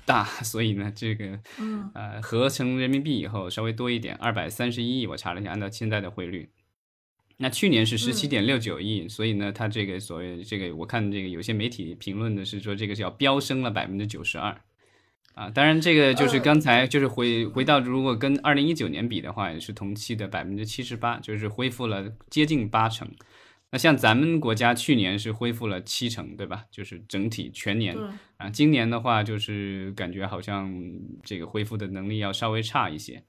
[0.04, 1.38] 大，所以呢这个
[1.94, 5.06] 呃合成人民币以后稍微多一点，二百三十一亿。
[5.06, 6.48] 我查了一下，按照现在的汇率，
[7.36, 14.58] 那去年是十七点六九亿，所以呢它这个所谓这个我看这个有些媒体评论的是说这个叫飙升了百分之九十二。
[15.36, 23.06] 啊，当然，这个就是刚才就是回回到，如果跟二零一九年比的话，也是同期的百分之七十八，就是恢复了接近八成。
[23.70, 26.64] 那像咱们国家去年是恢复了七成，对吧？
[26.70, 27.94] 就是整体全年
[28.38, 30.72] 啊，今年的话就是感觉好像
[31.22, 33.22] 这个恢复的能力要稍微差一些。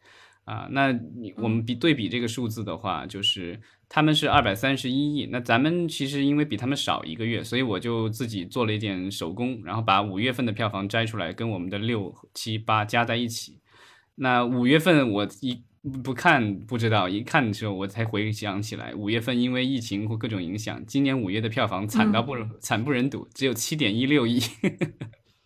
[0.48, 13.60] 啊，那你我们比对比这个数字的话，就是他们是二百三十一亿，那咱们其实因为比他们少一个月，所以我就自己做了一点手工，然后把五月份的票房摘出来，跟我们的六七八加在一起。
[14.16, 15.62] 那五月份我一
[16.02, 24.40] 不看不知道，一看的时候我才回想起来，五月份因为疫情或各种影响，今年五月的票房惨到不惨不忍睹，只有七点一六亿。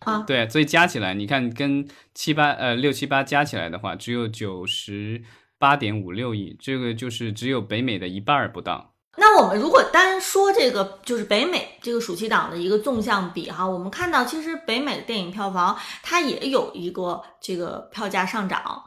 [0.04, 5.22] 啊，对，所以加起来，你看跟七八呃六七八加起来的话，只有九十
[5.58, 8.94] 八点五六亿，这个就是只有北美的一半儿不到。
[9.16, 18.82] 那我们如果单说这个，就是北美这个暑期档的一个纵向比哈，我们看到其实北美的电影票房它也有一个这个票价上涨。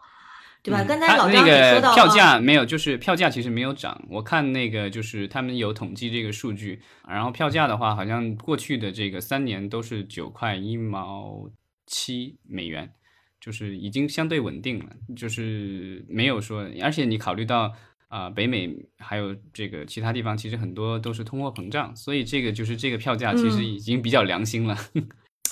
[0.65, 0.83] 对吧？
[0.83, 4.03] 刚才老张也说到票价没有，就是票价其实没有涨。
[4.09, 11.47] 我看那个就是他们有统计这个数据，然后票价的话，好像过去的这个三年都是九块一毛
[11.85, 12.89] 七美元，
[13.39, 16.67] 就是已经相对稳定了，就是没有说。
[16.81, 17.71] 而且你考虑到
[18.07, 24.75] 啊，北美还有这个其他地方，其实很多都是通货膨胀，所以这个就是这个票价其实已经比较良心了。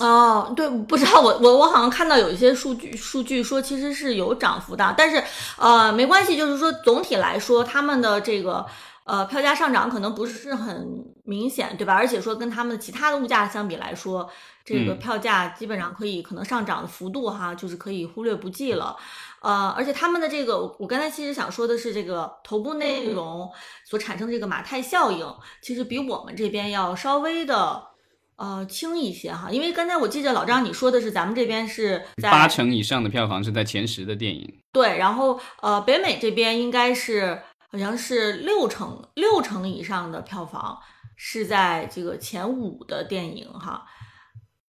[0.00, 5.22] 哦，对，不知道我我我好像看到有一些数据数据说其实是有涨幅的，但是
[5.56, 8.66] 呃没关系，就是说总体来说他们的这个
[9.04, 11.94] 呃票价上涨可能不是很明显，对吧？
[11.94, 14.28] 而且说跟他们的其他的物价相比来说，
[14.64, 18.96] 这个票价基本上可以可能上涨的幅度哈，就是可以忽略不计了。
[19.42, 23.48] 呃，而且他们的这个我刚才其实想说的是这个头部内容
[23.84, 25.24] 所产生的这个马太效应，
[25.62, 27.93] 其实比我们这边要稍微的。
[28.36, 40.76] 呃，轻一些哈，因为刚才我记得老张你说的是咱们这边是在八成以上的票房是在前十的电影，对，然后呃，北美这边应该是好像是六成六成以上的票房
[41.16, 43.84] 是在这个前五的电影哈。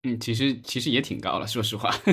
[0.03, 1.91] 嗯，其实其实也挺高了，说实话。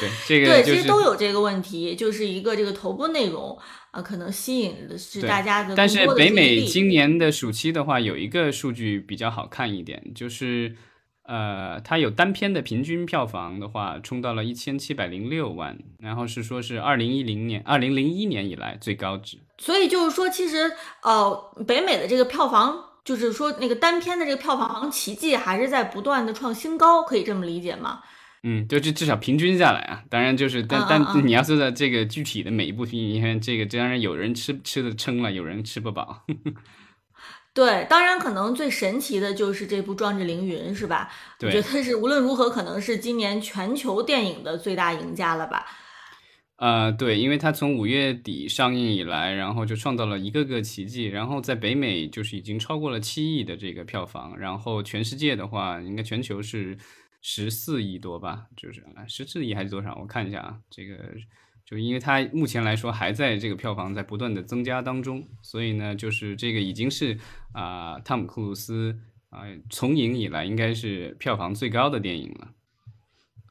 [0.00, 3.58] 对，这个对，其实都有这个问题，就是一个这个头部内容。
[3.98, 5.74] 啊，可能吸引的是大家的。
[5.74, 10.76] 但是北美今年的暑期的话，有一个数据比较好看一点，就是
[11.24, 19.38] 呃，它有单片的平均票房的话，冲到了一千七百零六万，然后是说是二零一零年、二零零一年以来最高值。
[19.58, 20.70] 所以就是说，其实
[21.02, 28.00] 呃，北美的这个票房，就是说那个单片的这个票房奇迹，还是在不断的创新高，可以这么理解吗？
[28.42, 36.24] 嗯，就至至少平均下来啊，当然就是，但但你要说的这个具体的每一部剧，你看这个当然有人吃吃的撑了，有人吃不饱。
[37.54, 41.10] 对，当然可能最神奇的就是这部《壮志凌云》，是吧？
[41.40, 45.66] 我觉得是无论如何可能是今年全球电影的最大赢家了吧？
[46.58, 56.76] 呃，对，因为它从五月底上映以来，然后就创造了一个个奇迹，然后在北美就是已经超过了七亿的这个票房，然后全世界的话，应该全球是
[57.20, 58.46] 十四亿多吧？
[58.56, 59.96] 就是啊十四亿还是多少？
[60.00, 60.96] 我看一下啊，这个。
[61.64, 67.18] 就因为它目前来说还在这个票房在不断的增加当中，所以呢，就是这个已经是
[67.52, 68.98] 啊，汤姆·克鲁斯
[69.28, 72.48] 啊从影以来应该是票房最高的电影了。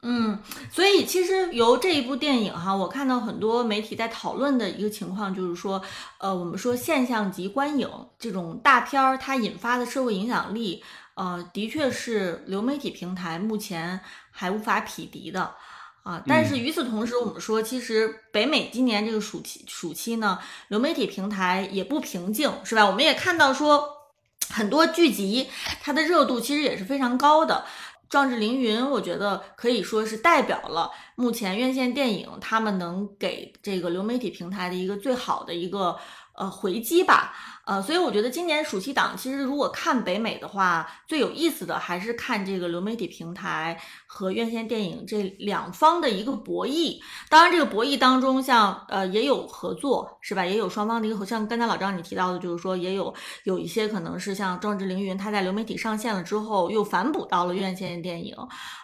[0.02, 0.36] 嗯，
[0.68, 5.80] 所以其实由这一部电影哈，我看到很多媒体在讨论的一个情况就是说，
[6.18, 7.88] 呃，我们说现象级观影
[8.18, 10.82] 这种大片儿它引发的社会影响力，
[11.18, 13.98] 呃，的确是流媒体平台目前
[14.30, 15.56] 还无法匹敌的。
[16.04, 20.38] 啊，但是与此同时，我们说，其实北美今年这个暑期暑期呢，
[20.68, 22.86] 流媒体平台也不平静，是吧？
[22.86, 24.06] 我们也看到说，
[24.48, 25.48] 很多剧集
[25.82, 27.66] 它的热度其实也是非常高的，
[28.08, 35.98] 《壮志凌云》我觉得可以说是代表了目前院线电影他们能给这个流媒体平台的一个最好的一个
[36.36, 37.34] 呃回击吧。
[37.66, 46.98] 呃，所以我觉得今年暑期档其实如果看北美的话，最有意思的还是看这个流媒体平台和院线电影这两方的一个博弈。
[47.28, 50.46] 当然，这个博弈当中，像呃也有合作，是吧？
[50.46, 53.12] 也有双方的一个，像刚才老张你提到的，就是说也有
[53.44, 58.34] 有一些可能是像《壮志凌云》，它在流媒体上线了之后又反哺到了院线电影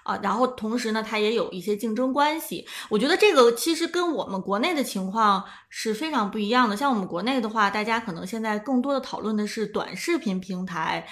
[0.03, 0.19] 啊。
[0.23, 2.67] 然后同时呢，它也有一些竞争关关系。
[2.89, 6.75] 我觉得这个其实跟我们国内的情况是非常不一样的。
[6.75, 11.07] 像我们国内的话，大家可能现在更多的讨论的是短视频平台，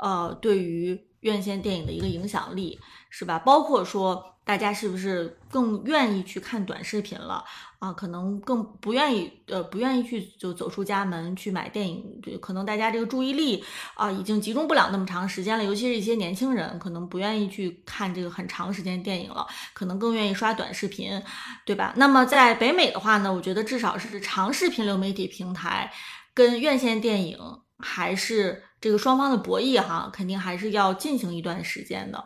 [0.00, 3.38] 呃，对于院线电影的一个影响力，是吧？
[3.38, 7.44] 包括说大家是不是更愿意去看短视频了
[7.78, 7.92] 啊？
[7.92, 13.64] 可能更不愿意，呃，不愿意去就走出家门去买电影，就可能大家这个注意力
[13.94, 15.64] 啊，已经集中不了那么长时间了。
[15.64, 21.22] 尤其是一些年轻人，可能不愿意去看这个很长时间电影了，可能更愿意刷短视频，
[21.64, 21.92] 对吧？
[21.96, 25.92] 那么在北美的话呢，我觉得至少是长视频流媒体平台。
[26.34, 27.36] 跟院线电影
[27.78, 32.24] 还是这个双方的博弈哈，肯定还是要进行一段时间的。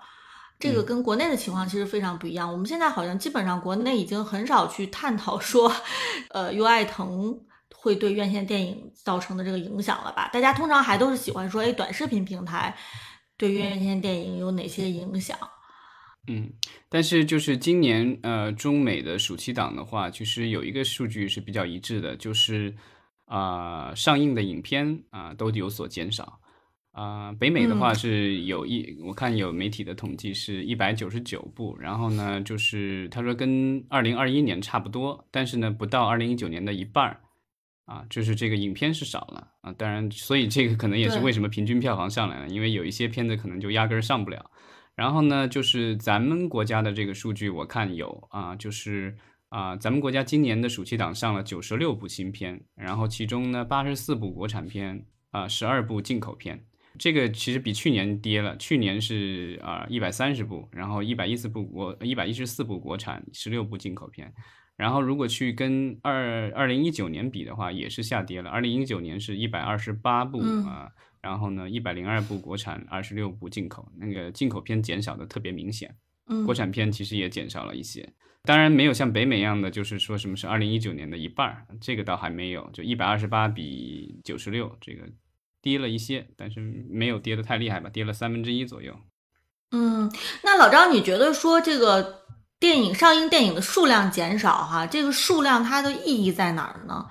[0.62, 2.50] 这个跟国内的情况其实非常不一样。
[2.50, 5.72] 我们现在好像基本上国内已经很少去探讨说，
[6.30, 7.36] 呃，优爱腾
[7.74, 10.30] 会对院线电影造成的这个影响了吧？
[10.32, 12.76] 大家通常还都是喜欢说，哎，短视频平台
[13.36, 15.36] 对院线电影有哪些影响？
[16.28, 16.52] 嗯，
[16.88, 22.74] 但是就是今年呃，中美的暑期档的话，其实有一个数据是比较一致的，就是。
[23.26, 26.38] 啊，上映的影片啊都有所减少。
[26.92, 37.20] 啊，北美的话是有一，我看有媒体的统计是一百九十九部，然后呢，就是他说跟二零二一年差不多，但是呢不到二零一九年的一半儿。
[37.86, 44.50] 啊，就是这个影片是少了啊，当然，所以这个可能也是为什么平均票房上来了，因为有一些片子可能就压根儿上不了。
[44.94, 49.16] 然后呢，就是咱们国家的这个数据我看有啊，就是。
[49.48, 56.64] 啊，咱们国家今年的暑期档上了九十六部新片，然后其中呢八十四部国产片，啊十二部进口片，
[56.98, 58.56] 这个其实比去年跌了。
[58.56, 64.32] 去年是啊一百三十部，然后一百一十部国一百一十四部国产，十六部进口片。
[64.76, 68.50] 然后如果去跟二二零一九年比的话，也是下跌了。
[68.50, 70.90] 二零一九年是一百二十八部啊，
[71.20, 75.94] 然后呢一百零二部国产，二十六部进口，那个进口片减少的特别明显。
[76.46, 78.08] 国产片其实也减少了一些。
[78.44, 85.08] 当然没有像北美一样的，就是说什么是二零一九年的一半儿，这个倒还没有，就一百二十八比九十六，这个
[85.62, 88.94] 跌了一些，但是没有跌得太厉害吧，跌了三分之一左右。
[89.70, 90.12] 嗯，
[90.44, 92.24] 那老张，你觉得说这个
[92.60, 97.06] 电影上映电影的数量减少，哈，这个数量它的意义在哪儿呢？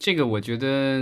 [0.00, 1.00] 这个我觉得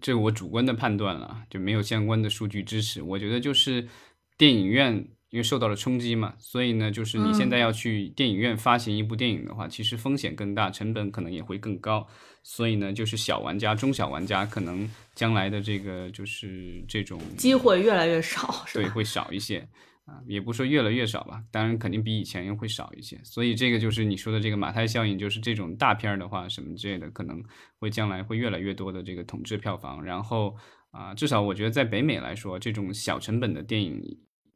[0.00, 3.02] 这我主观的判断了，就没有相关的数据支持。
[3.02, 3.88] 我觉得就是
[4.36, 5.08] 电影院。
[5.30, 12.08] 因为受到了冲击嘛，所以呢，就是你现在要去电影院发行一部电影的话，其实风险更大，成本可能也会更高。
[12.50, 18.64] 所以呢，就是小玩家、中小玩家可能将来的这个就是这种机会越来越少？
[18.72, 19.58] 对，会少一些
[20.06, 23.20] 啊，也不说越来越少吧，当然肯定比以前又会少一些。
[23.22, 27.38] 所以这个就是你说的这个马太效应，就是这种大片儿的话，什么之类的，可能
[27.78, 30.02] 会将来会越来越多的这个统治票房。
[30.02, 30.56] 然后
[30.90, 34.02] 啊，至少我觉得在北美来说，这种小成本的电影。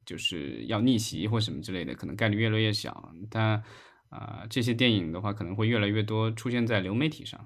[0.04, 3.14] 就是要逆袭或什么之类的，可能概率越来越小。
[3.30, 3.62] 但
[4.08, 7.38] 啊，这些电影的话，可能会越来越多出现在流媒体上。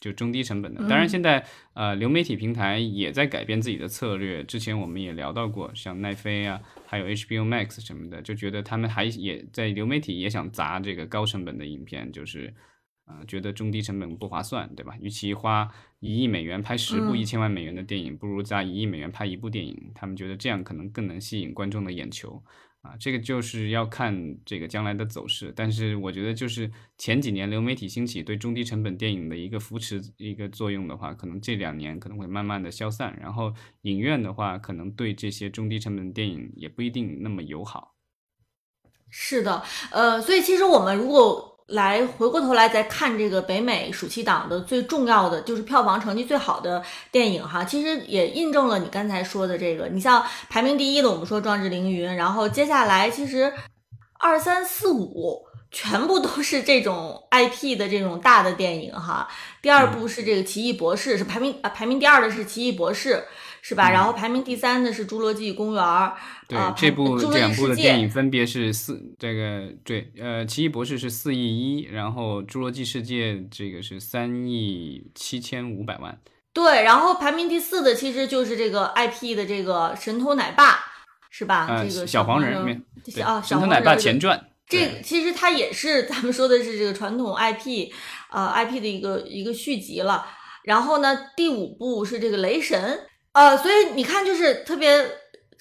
[0.00, 0.80] 就中低成本的。
[0.88, 1.44] 当然，现在
[1.74, 4.42] 呃流媒体平台也在改变自己的策略。
[4.42, 12.52] 之前我们也聊到过，像奈飞啊，还有 HBO Max 什么的，就觉得他们还也在流媒体也想砸这个高成本的影片，就是
[13.06, 14.96] 呃觉得中低成本不划算，对吧？
[15.00, 19.92] 与其花一亿美元拍十部一千万美元的电影，不如砸一亿美元拍一部电影。
[19.94, 22.42] 他们觉得这样可能更能吸引观众的眼球。
[22.82, 33.52] 啊，这个就是要看这个将来的走势，但是我觉得就是前几年流媒体兴起对中低成本电影的一个扶持一个作用的话，可能这两年可能会慢慢的消散，然后
[33.82, 37.94] 影院的话可能对这些中低成本电影也不一定那么友好。
[39.10, 41.49] 是的，呃，所以其实我们如果。
[41.70, 49.86] 来回过头来再看这个北美暑期档的最重要的就是票房成绩最好的电影哈，其实也印证了你刚才说的这个。
[49.88, 53.52] 你像排名第一的，我们说《壮志凌云》，然后接下来其实
[54.18, 59.28] 二三四五全部都是这种 IP 的这种大的电影哈。
[59.62, 63.14] 第二部是这个《奇异博士》，是排名啊排名第二的是《奇异博士》。
[63.62, 63.90] 是吧？
[63.90, 65.82] 然后排名第三的是《侏罗纪公园》。
[66.48, 76.18] 对，这部这两部的电影分别是四这个对，呃，《奇异博士》是四亿一，然后《侏罗纪世界》这个是三亿七千五百万。
[76.52, 80.72] 对，然后排名第四的其实就是这个 IP 的这个《神偷奶爸》，
[81.30, 81.84] 是吧？
[81.84, 82.56] 这个小黄人
[83.22, 84.38] 啊，《神偷奶爸前传》。
[84.66, 87.92] 这其实它也是咱们说的是这个传统 IP，
[88.30, 90.26] 呃，IP 的一个一个续集了。
[90.64, 92.80] 然后呢，第五部是这个《雷神》。
[93.32, 94.88] 呃，所以你看，就是特别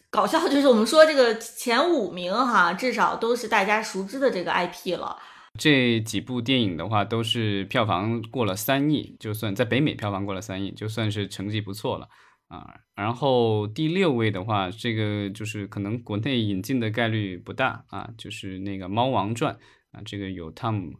[0.09, 5.17] 搞笑，就是我们说这个前五名哈，至少都是大家熟知的这个 IP 了。
[5.57, 12.07] 这几部电影的话，都是票房过了三亿，就算在北美票房过了三亿，就算是成绩不错了
[12.47, 12.65] 啊。
[12.95, 19.53] 然后第六位的话，这个就是可能国内引进的概率不大啊，就是那个《猫王传》
[19.91, 20.93] 啊，这个有汤姆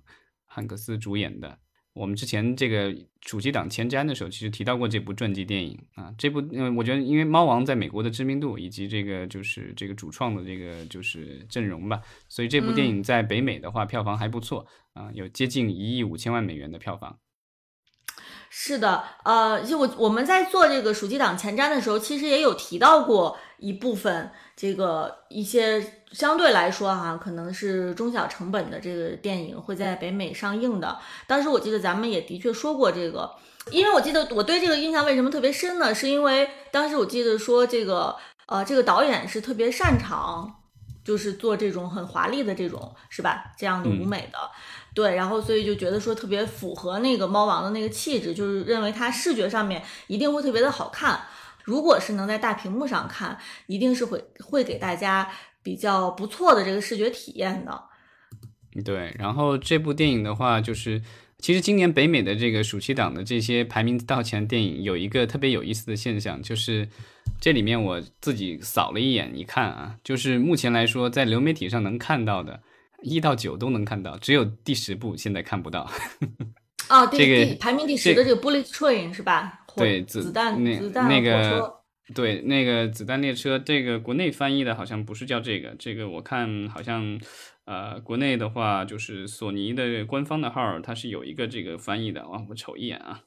[0.46, 1.58] 汉克斯主演的。
[2.00, 2.96] 我们之前这个
[3.26, 6.14] 暑期档前瞻的时候，其实提到过这部传记电影啊。
[6.18, 17.20] 这部，嗯，我觉得因为猫王在美国的知名度以及这个就是这个主创的这个就是阵容吧，所以这部电影在北美的话票房还不错啊，有接近一亿五千万美元的票房。
[18.50, 30.98] 是的，呃，就我我们在做这个暑期档前瞻的时候，其实也有提到过一部分这个一些相对来说哈，可能是中小成本的这个电影会在北美上映的。
[31.28, 33.30] 当时我记得咱们也的确说过这个，
[33.72, 35.94] 因为我记得我对这个印象为什么特别深呢？
[35.94, 38.16] 是因为当时我记得说这个
[38.48, 40.59] 呃，这个导演是特别擅长，
[41.10, 43.52] 就是做这种很华丽的这种是吧？
[43.58, 44.38] 这样的舞美的。
[44.94, 51.20] 对，然后所以就觉得说特别符合那个猫王的那个气质，就是认为它视觉上面一定会特别的好看。
[51.64, 53.36] 如果是能在大屏幕上看，
[53.66, 55.28] 一定是会会给大家
[55.64, 57.84] 比较不错的这个视觉体验的。
[58.86, 61.02] 对，然后这部电影的话，就是
[61.40, 66.88] 其实今年北美的这个暑期档的这些排名靠前电影，有一个特别有意思的现象，就是
[67.42, 72.62] 这里面我自己扫了一眼一看啊，就是目前来说在流媒体上能看到的。
[73.02, 75.90] 一到九都能看到，只有第十部现在看不到。
[76.90, 79.62] 哦， 这个排名第十的这个《Bullet Train》是吧？
[79.78, 81.76] 对，子弹那子弹那个
[82.14, 87.18] 对那个子弹列车，这个国内翻译的好像不是叫这个，这个我看好像
[87.70, 93.22] 呃国内的话就是索尼的官方的号，它是有一个这个翻译的啊，我瞅一眼啊，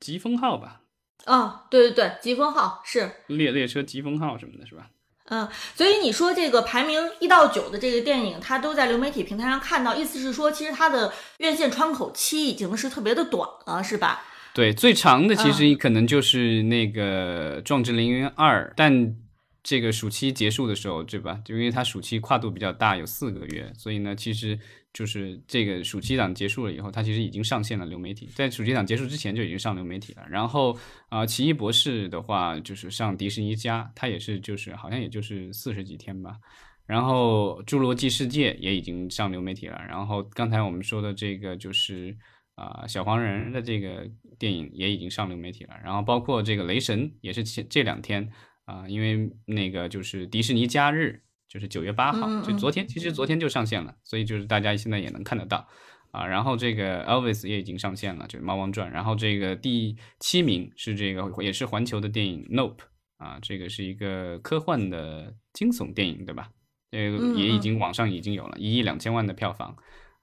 [0.00, 0.80] 疾风号吧？
[1.26, 4.90] 哦，对对对，疾风号是列列车疾风号什么的，是吧？
[5.26, 14.24] 嗯，所以你说这个排名一到九的这个电影，它都在流媒体平台上看到，意思是说，其实它的院线窗口期已经是特别的短了，是吧？
[14.52, 19.14] 对，最长的其实可能就是那个《壮志凌云二》，但。
[19.62, 21.40] 这个暑期结束的时候，对吧？
[21.44, 24.58] 就因为它暑期跨度比较大，有四个月，所以呢，其实
[24.92, 30.26] 就是这个暑期档结束了以后，它其实已经上线了流媒体，在暑期档结束之前就已经上流媒体了。
[30.28, 30.76] 然后
[31.10, 36.36] 啊，奇异博士的话就是上迪士尼加，它也是就是好像也就是四十几天吧。
[36.84, 39.80] 然后侏罗纪世界也已经上流媒体了。
[39.88, 42.16] 然后刚才我们说的这个就是
[42.56, 44.10] 啊小黄人的这个
[44.40, 45.74] 电影也已经上流媒体了。
[45.84, 48.28] 然后包括这个雷神也是前这两天。
[48.64, 55.68] 啊，因为那个就是迪士尼假日，就是九月八号，就昨天，其实昨天就上线了，所以就是大家现在也能看得到
[56.12, 56.24] 啊。
[56.24, 58.88] 然后这个 Elvis 也已经上线了，就是《猫王传》。
[58.92, 62.76] 然后这个第七名是这个也是环球的电影《Nope》
[63.16, 66.50] 啊，这个是一个科幻的惊悚电影，对吧？
[66.90, 69.76] 这个也已经网上已经有了一亿两千万的票房。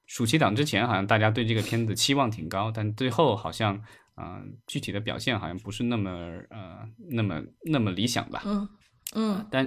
[0.06, 3.84] 暑期档之前好像大家对这个片子期望挺高，但最后好像。
[4.20, 6.10] 嗯，具体的表现好像不是那么
[6.50, 8.42] 呃，那么那么理想吧。
[8.46, 8.68] 嗯
[9.16, 9.66] 嗯，但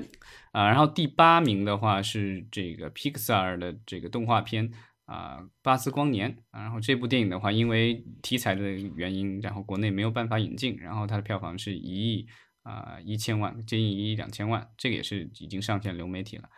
[0.53, 4.71] 啊，然后第八名的话是这个 Pixar 的这个动画片
[5.07, 6.33] 啊，啊，《巴斯光年》。
[6.53, 12.27] 然后这部电影的话，因为题材的原因，然后国内没有办法引进，然后它的票房是一亿
[12.63, 16.49] 啊一千万，接近一亿两千万，这个也是已经上线流媒体了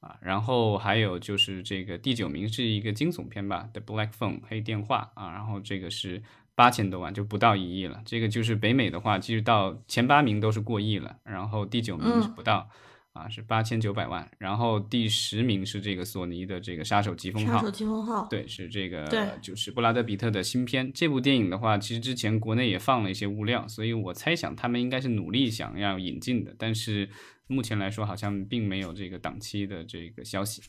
[0.00, 0.18] 啊。
[0.20, 6.22] 然后还有就是这个第九名是一个惊悚片吧，《The Black Phone》黑电话啊，然后这个是
[6.54, 8.02] 八千多万，就不到一亿了。
[8.04, 12.68] 这个就是北美的话，其实到前八名都是过亿了，然后第九名是不到。
[13.14, 20.92] 啊，是八千九百万，然后第十名是这个索尼的这个杀手疾风号，杀手疾风号，对，是这个，对，就是布拉德比特的新片。
[20.92, 27.08] 这部电影的话，其实之前国内也放了一些物料，所以我猜想他们应该是努力想要引进的，但是
[27.46, 30.60] 目前来说好像并没有这个档期的这个消息。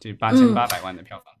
[0.00, 1.32] 这八千八百万的票房，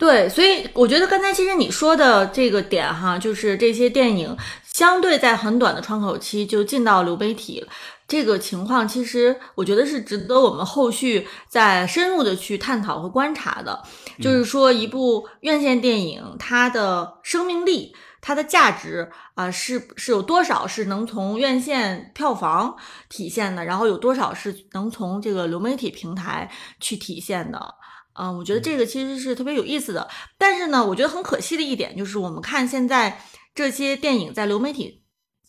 [0.00, 4.34] 对，所以我觉得刚才其实你说的这个点哈，就是这些电影
[4.72, 7.62] 相对在很短的窗口期就进到流媒体。
[8.08, 13.82] 这个情况其实我觉得是值得我们后续再深入的去探讨和观察的。
[14.22, 22.74] 就是说，一部院线电影它的生命力、它的价值啊，是是有多少是能从院线票房
[23.10, 27.74] 体现的，然后有多少是能从这个流媒体平台去体现的。
[28.14, 30.08] 嗯，我觉得这个其实是特别有意思的。
[30.38, 33.22] 但是呢，我觉得很可惜的一点就是，我们看现在
[33.54, 34.98] 这些电影在流媒体。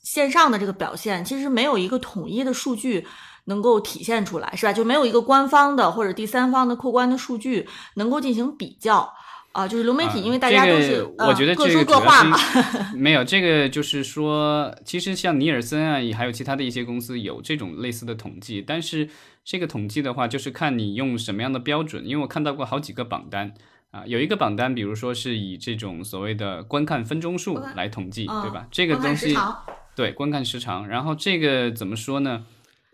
[0.03, 3.07] 线上的这个表现其实没有一个统一的数据
[3.45, 4.73] 能够体现出来，是吧？
[4.73, 9.13] 就没有一个官方的或者第三方的客观的数据能够进行比较
[9.53, 9.67] 啊。
[9.67, 12.37] 就是流媒体，因为大家都是我觉得各说各话嘛。
[12.95, 19.09] 没有这个，就是说，其实像尼尔森啊，还有其他的一些公司有这种类似的统计，但是
[19.43, 22.05] 这个统计的话，就是看你用什么样的标准。
[22.07, 23.53] 因为我看到过好几个榜单
[23.91, 28.67] 啊，有一个榜单，比如说是以这种所谓的观看分钟数来统计，对吧？
[28.71, 29.35] 这个东西。
[29.93, 32.45] 对，观看时长，然后这个怎么说呢？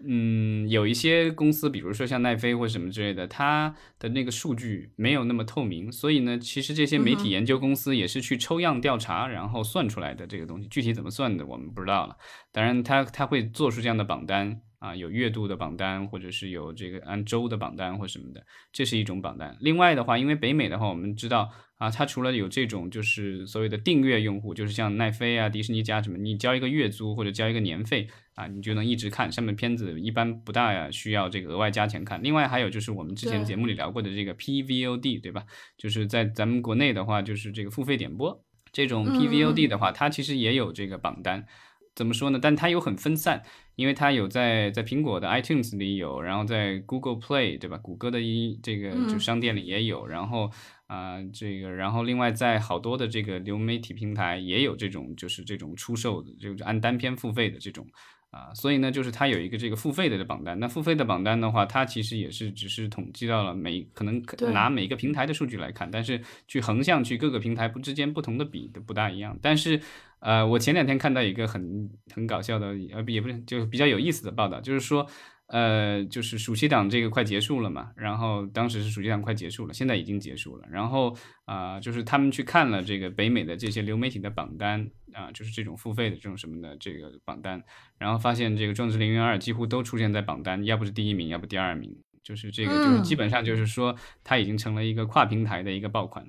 [0.06, 12.16] 嗯，有一些公司，比如说像奈飞或什么之类的，它的那个数据没有那么透明，所以呢，其实这些媒体研究公司也是去抽样调查，然后算出来的这个东西，具体怎么算的我们不知道了。
[12.52, 14.62] 当然，它它会做出这样的榜单。
[14.80, 19.58] 啊，有月度的榜单，或者是有这个按周的榜单或什么的，这是一种榜单。
[19.60, 28.08] 另外的话，因为北美的话，我们知道啊，它除了有这种就是所谓的订阅用户，就是像奈飞啊、迪士尼加什么，你交一个月租或者交一个年费
[28.38, 32.22] 啊，你就能一直看上面片子，一般不大呀需要这个额外加钱看。
[32.22, 35.44] 另外还有就是我们之前节目里聊过的这个 PVOD，对吧？
[35.76, 38.40] 就是在咱们国内的话，就是这个付费点播
[38.72, 41.48] 这种 PVOD 的话，它其实也有这个榜单。
[41.96, 42.38] 怎么说呢？
[42.40, 43.42] 但它又很分散，
[43.76, 47.80] 因为它有在在苹果的 iTunes 里有，然后在 Google Play 对吧？
[47.80, 50.52] 谷歌的一这个就商店里也有，然后
[50.86, 57.88] 啊这个，然后另外在好多的这个流媒体平台也有这种就是这种出售的，就按单片付费的这种。
[58.32, 60.60] 啊，所以呢，就是它有一个这个付费的榜单。
[60.60, 64.22] 那付费的榜单的话，它其实也是只是统计到了每可能
[64.54, 69.38] 拿每个平台的数据来看，但是去横向去各个平台不之间不同的比都不大一样。
[69.42, 69.80] 但是，
[70.20, 75.08] 呃，我前两天看到一个很很搞笑的，呃，也不是就比较有意思的报道，就是说。
[75.48, 80.68] 呃，就是暑期档这个快结束了嘛，然后当时是暑期档快结束了，现在已经结束了。
[80.70, 87.64] 然后啊，就是他们去看了这个北美的这些流媒体的榜单啊，就是这种付费的这种什么的这个榜单，
[87.98, 93.96] 然后发现这个《壮志凌云二》几乎都出现在榜单，要不是第一名，要不第二名，就是这个就是基本上就是说
[94.26, 96.26] 它已经成了一个跨平台的一个爆款。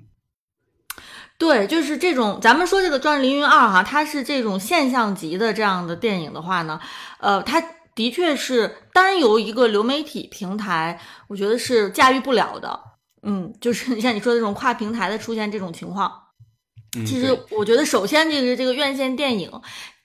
[1.37, 6.79] 对，就是这种咱们说这个《壮志凌云二》哈，它是这种现象级的这样的电影的话呢，
[7.19, 7.61] 呃，它。
[7.99, 10.97] 的确是单由一个流媒体平台，
[11.27, 12.79] 我觉得是驾驭不了的。
[13.23, 16.09] 嗯，就是 像你说的这种跨平台的出现这种情况，
[17.05, 19.51] 其实我觉得首先这个这个院线电影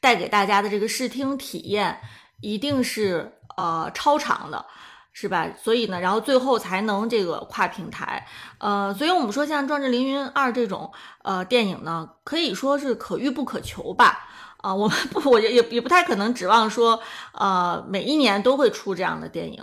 [0.01, 1.97] 带给大家的这个视听体验
[2.41, 4.67] 一定是呃超长的，
[5.13, 5.49] 是吧？
[5.63, 8.27] 所以呢，然后最后才能这个跨平台。
[8.59, 10.93] 呃，所以我们说像《壮志凌云二》这种
[11.23, 14.31] 呃电影呢，可以说是可遇不可求吧。
[14.65, 16.99] 啊，我们不，我也也也不太可能指望说，
[17.35, 19.63] 呃，每一年都会出这样的电影，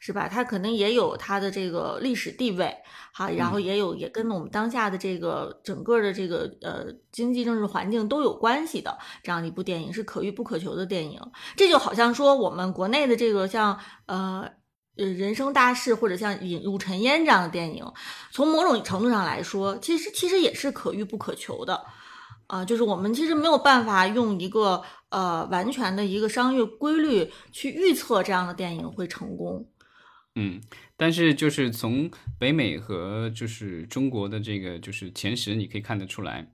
[0.00, 0.26] 是吧？
[0.26, 2.76] 它可能也有它的这个历史地位，
[3.12, 11.20] 好，然后也有也跟我们当下的这个整个的这个呃经济政治环境都有关系的这样的一部电影，是可遇不可求的电影。
[11.56, 14.44] 这就好像说我们国内的这个像呃
[14.96, 17.86] 呃人生大事或者像引入尘烟这样的电影，
[18.32, 21.80] 从某种程度上来说，其实其实也是可遇不可求的。
[22.46, 29.66] 啊，就是我们其实没有办法用一个呃完全的一个商业规律去预测这样的电影会成功。
[30.34, 30.60] 嗯，
[30.96, 36.50] 但是就是从北美和就是中国的这个就是前十，你可以看得出来，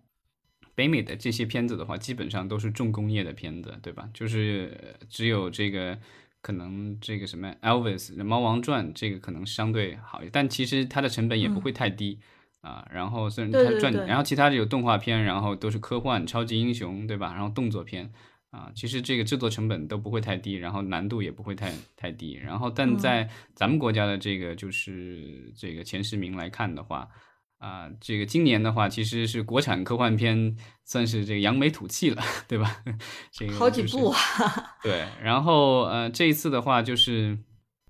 [0.74, 4.08] 北美的这些片子的话，基本上都是重工业的片子，对吧？
[4.12, 5.98] 就是只有这个
[6.40, 12.18] 可能这个什么 Elvis《猫王传》这个可能相对好一，但其实它的成本也不会太低。
[12.60, 17.32] 啊，然后虽然对它赚，然后其他的有动画片，然后都是科幻、超级英雄，对吧？
[17.32, 18.10] 然后动作片
[18.50, 22.34] 啊，其实这个制作成本都不会太低，然后难度也不会太太低。
[22.34, 27.08] 然后但嗯在咱们国家的这个就是这个前十名来看的话，
[27.58, 32.82] 啊，这个今年的话其实是国产科幻片算是这个扬眉吐气了，对吧？
[33.30, 34.18] 这个就是好几部啊，
[34.82, 37.38] 对，然后呃，这一次的话就是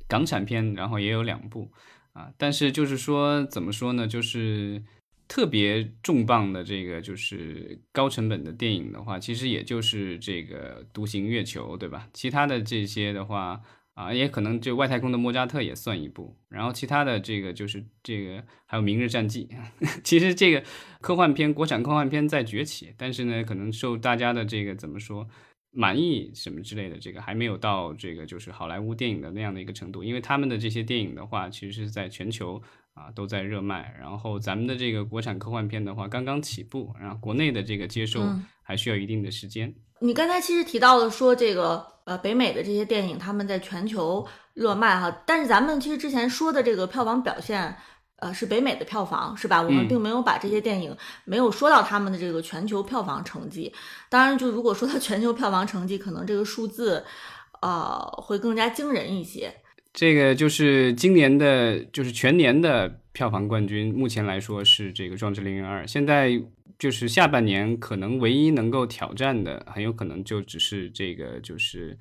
[0.08, 1.70] 港产片，然后也有两部
[2.18, 4.82] 啊，但是就是说怎么说呢，就是
[5.28, 12.08] 特别重磅的这个就是高成本的电影的话，其实也就是这个《独行月球》，对吧？
[12.12, 13.60] 其他的这些的话
[13.94, 19.48] 啊，也可能就外太空的莫扎特也算一部，然后其他的这个就是这个还有《明日战记》，
[20.02, 20.64] 其实这个
[21.00, 25.28] 科幻片，国产科幻片在崛起，但是呢，可能受大家的这个怎么说？
[25.70, 32.60] 满意什么之类的，这个还没有到这个就是好莱坞电影的那样的一个程度，因为他们的这些电影的话，其实是在全球
[32.94, 39.74] 啊都在热卖，然后咱们的这个国产科幻片的话刚刚起步，然后国内的这个接受嗯还需要一定的时间。
[40.00, 47.76] 你刚才其实提到了说这个呃北美的这些电影他们在全球热卖哈，但是咱们其实之前说的这个票房表现。
[48.20, 49.62] 呃，是北美的票房是吧？
[49.62, 53.72] 我们嗯并没有把这些电影没有说到他们的这个全球票房成绩。
[54.08, 57.04] 当然，就如果说到全球票房成绩，可能这个数字，
[57.62, 59.52] 呃，会更加惊人一些。
[59.92, 65.84] 这个就是今年的，就是全年的票房冠军，目前来说是这个《壮志凌云二》。
[65.86, 66.42] 现在
[66.78, 71.96] 就是下半年可能唯一能够挑战的，很有可能就只是这个就是。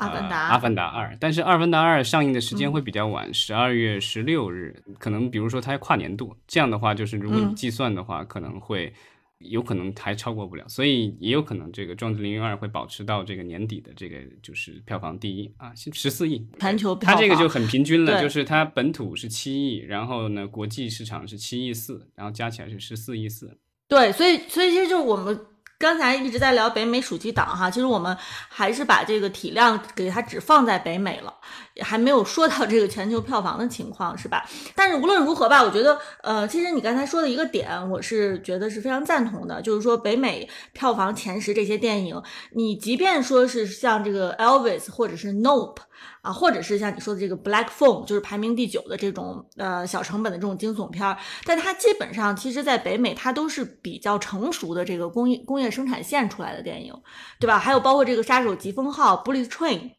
[0.00, 0.36] 阿凡达。
[0.36, 2.72] 呃阿凡达二，但是《阿凡达二》上映的时间嗯。
[2.72, 8.92] 会比较晚，十二、月十六日，可能比如说它跨年度，这样的话，就是如果你嗯计算的话，可能会
[9.38, 23.58] 有可能还超过不了，所以也有可能这个《壮志凌云二》会保持到这个年底的这个就是票房第一啊，十四亿，全球它这个就很平均了，就是它本土是七亿，然后呢国际市场是七亿四，然后加起来是十四亿四。
[23.88, 25.40] 对，所以所以其实就是我们
[25.80, 28.14] 刚才一直在聊北美暑期档哈，其实我们
[28.50, 31.32] 还是把这个体量给它只放在北美了，
[31.80, 34.46] 还没有说到这个全球票房的情况，是吧？
[34.74, 42.22] 但是无论如何吧，我觉得呃，其实你刚才说的一个点，我是觉得是非常赞同的，就是说北美票房前十这些电影，
[42.52, 45.78] 你即便说是像这个 Elvis 或者是 Nope。
[46.22, 56.94] 啊，或者是像你说的这个 Black Phone，就是排名第九的这种呃小成本的这种惊悚片儿，但它基本上其实在北美它都是比较成熟的这个工业工业生产线出来的电影，
[57.38, 57.58] 对吧？
[57.58, 59.92] 还有包括这个杀手疾风号 Bullet Train，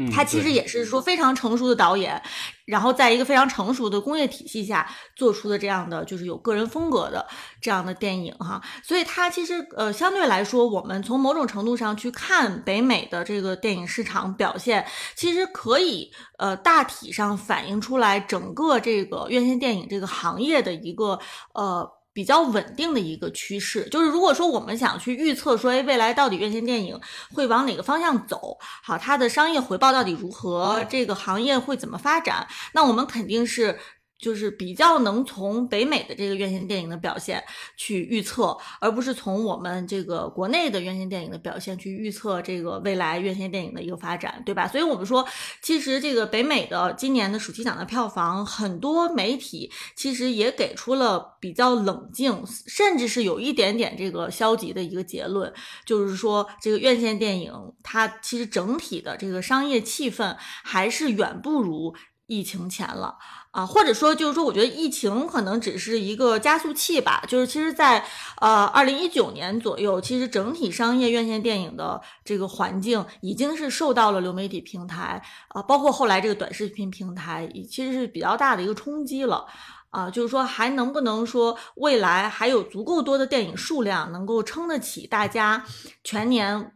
[0.00, 2.20] 嗯，他其实也是说非常成熟的导演，
[2.64, 7.26] 然后在一个非常成熟的工业体系下做出的这样的就是有个人风格的
[7.60, 21.18] 这样的电影哈，所以它其实呃相对来说，我们从某种程度上去看北美的这个电影市场表现，其实可以呃大体上反映出来整个这个院线电影这个行业的一个
[21.52, 21.99] 呃。
[22.12, 27.00] 比较稳定的一个趋势，就是如果说我们想去预测说，哎，未来到底院线电影
[27.34, 33.78] 会往哪个方向走，好，它的商业回报到底如何，这个行业会怎么发展，那我们肯定是。
[34.20, 37.42] 就是比较能从北美的这个院线电影的表现
[37.76, 44.68] 去预测，而不是从我们这个国内的院线电影的表现去预测这个未来院线电影的一个发展，对吧？
[44.68, 45.26] 所以我们说，
[45.62, 55.52] 其实这个北美的今年的暑期档的票房，很多媒体其实也给出了比较冷静，甚至是有一点点这个消极的一个结论，
[55.86, 57.52] 就是说这个院线电影
[57.82, 61.94] 它其实整体的这个商业气氛还是远不如
[62.26, 63.16] 疫情前了。
[63.50, 67.22] 啊，或者说就是说，我觉得疫情可能只是一个加速器吧。
[67.26, 68.04] 就是其实在，
[68.40, 79.46] 呃二零一九年左右，其实整体商业院线电影的这个环境已经是受到了流媒体平台啊、包括后来这个短视频平台，其实是比较大的一个冲击了。
[79.90, 85.64] 啊，就是说还能不能说未来还有足够多的电影数量能够撑得起大家
[86.04, 86.72] 全年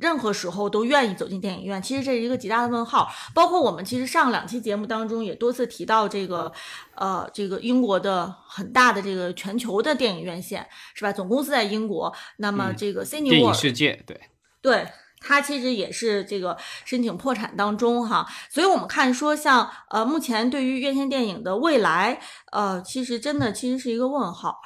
[0.00, 3.08] 任何时候都愿意走进电影院，其实这是一个极大的问号。
[3.34, 6.50] 包括我们其实上两期节目当中也多次提到这个，
[6.94, 11.12] 呃，这个英国的很大的这个全球的电影院线是吧？
[11.12, 14.20] 总公司在英国，那么嗯这个 c i n 电 e 影世界对。
[14.60, 14.88] 对。
[15.24, 22.18] 它其实也是这个申请破产当中哈，所以我们看说像呃目前对于院线电影的未来，
[22.50, 24.58] 呃其实真的其实是一个问号。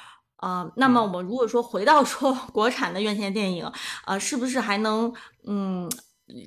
[0.47, 3.69] 呃，那么我们如果说回到说 国产的院线电影，
[4.07, 5.13] 呃，是不是还能
[5.45, 5.91] 嗯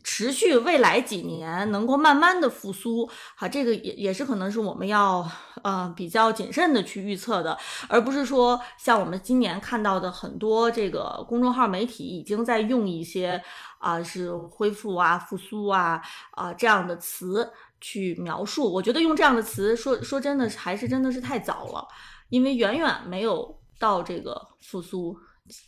[0.06, 3.06] 持续未来几年能够慢慢的复苏？
[3.36, 5.30] 哈，这个也也是可能是我们要
[5.64, 7.58] 呃比较谨慎的去预测的，
[7.90, 13.44] 而不是说像我们今年看到的很多这个公众号媒体已经在用一些
[13.80, 18.74] 啊、是恢复啊、复苏啊啊、这样的词去描述。
[18.74, 21.86] 我觉得用这样的词说说真的还是真的是太早了。
[22.30, 25.18] 因为远远没有到这个复苏，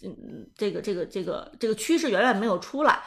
[0.04, 3.00] 嗯，这个这个这个这个趋势远远没有出来，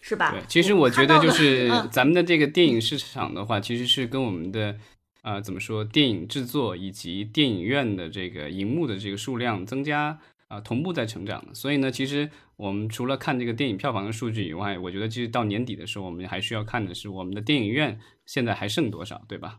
[0.00, 0.30] 是吧？
[0.30, 4.78] 对，其实我觉得就是咱们的这个电影市场的话，其实是跟我们的
[5.20, 11.52] 啊怎么说，电影制作以及电影院的这个荧幕的这个数量增加啊同步在成长的。
[11.54, 19.58] 所以呢，其实我们除了看这个电影票房的数据以外，我觉得其实到年底的时候，我们还需要看的是我们的电影院现在还剩多少，对吧？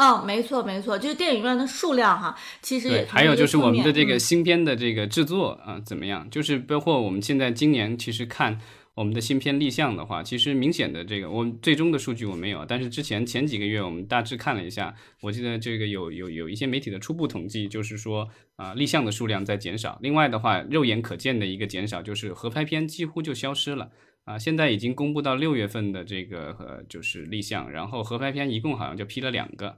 [0.00, 6.26] 哦，没错没错，就是电影院的数量哈，其实也还有就是我们的这个新片的这个制作啊怎么样？
[6.30, 8.58] 就是包括我们现在今年其实看
[8.94, 18.26] 我们的新片立项的话，其实明显的这个我们最终的数据我没有，但是之前前几个月我们大致看了一下，我记得这个有有有一些媒体的初步统计，就是说
[18.56, 19.98] 啊立项的数量在减少。
[20.00, 23.90] 另外的话，肉眼可见的一个减少就是合拍片几乎就消失了
[24.24, 24.38] 啊。
[24.38, 29.76] 现在已经公布到六月份的这个呃就是立项，然后合拍片一共好像就批了两个。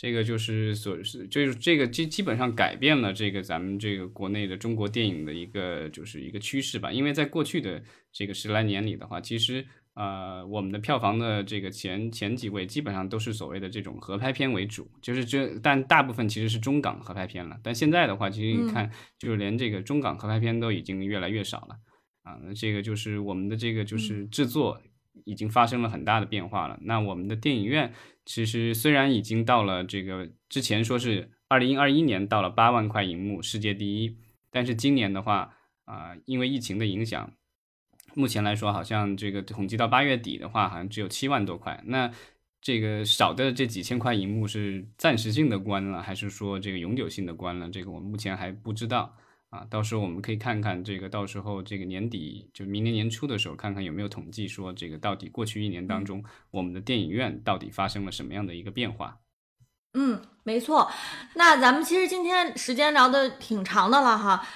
[0.00, 6.90] 这个就是所是，就是这个基基本上改变了这个咱们这个国内的中国电影的一个就是一个趋势吧。
[6.90, 17.60] 因为在过去的这个十来年里的话，其实呃我们的票房的这个前前几位基本上都是所谓的这种合拍片为主，就是这但大部分其实是中港合拍片了。
[17.62, 21.76] 但现在的话，其实你看，就是连这个中港合拍片都已经越来越少了
[22.22, 22.40] 啊。
[22.42, 24.80] 那这个就是我们的这个就是制作
[25.24, 26.78] 已经发生了很大的变化了。
[26.82, 27.92] 那我们的电影院。
[28.26, 34.16] 其实虽然已经到了这个之前说是二零二一年到了八万块银幕世界第一，
[34.52, 35.52] 但是今年的话
[35.84, 37.32] 啊，因为疫情的影响，
[38.14, 41.82] 目前来说好像这个统计到八月底的话，好像只有七万多块。
[41.86, 42.08] 那
[42.60, 47.68] 这个少的这几千块银幕是暂时性的关了，还是说这个永久性的关了？
[47.68, 49.16] 这个我们目前还不知道。
[49.50, 56.22] 啊，到时候我们可以看看这个，到时候这个年底就明年年初的时候，看看有没有统计说这个到底过去一年当中，
[56.52, 59.18] 我们的电影院到底发生了什么样的一个变化？
[59.94, 60.88] 嗯，没错。
[61.34, 64.46] 那咱们其实今天时间聊的挺长的了哈，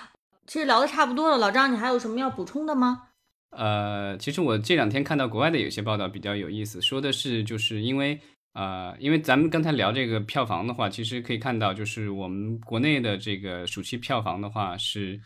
[0.47, 1.39] 其实聊的差不多了。
[1.39, 3.09] 老张，你还有什么要补充的吗？
[3.51, 8.21] 呃，其实我这两天看到国外的有些报道比较有意思，说的是就是因为。
[8.55, 15.21] 啊，因为咱们刚才聊这个票房的话，其实可以看到，就是我们国内的这个暑期票房的话是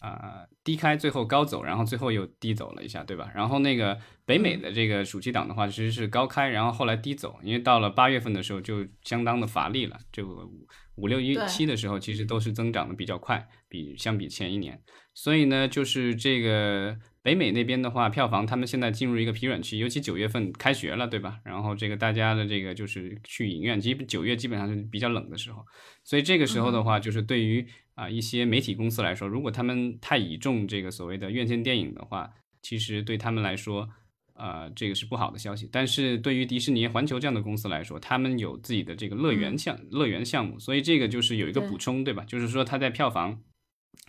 [0.00, 3.30] 啊低开，最后高走，然后最后又低走了一下，对吧？
[3.36, 10.50] 然后那个北美的这个暑期档的话，其实是高开，然后后来低走，因为到了八月份的时候就相当的乏力了，就
[10.96, 14.76] 五六一七的时候，其实都是增长的比较快，比相比前一年，
[15.14, 16.98] 所以呢，就是这个。
[17.22, 21.38] 北美那边的话，票房他们现在进入一个疲软期，尤其九月份开学了，对吧？
[21.44, 25.64] 然后这个大家的这个就是去影院，基本九月基本上是比较冷的时候，
[26.02, 27.64] 所以这个时候的话，就是对于
[27.94, 32.28] 啊一些媒体公司来说，如果他们太倚重这个所谓的院线电影的话，
[32.60, 33.88] 其实对他们来说，
[34.34, 35.68] 呃，这个是不好的消息。
[35.70, 42.24] 但是对于迪士尼、环球这样的公司来说，他们有自己的这个乐园项乐园项目，所以这个就是有一个补充，对吧？
[42.24, 43.40] 就是说它在票房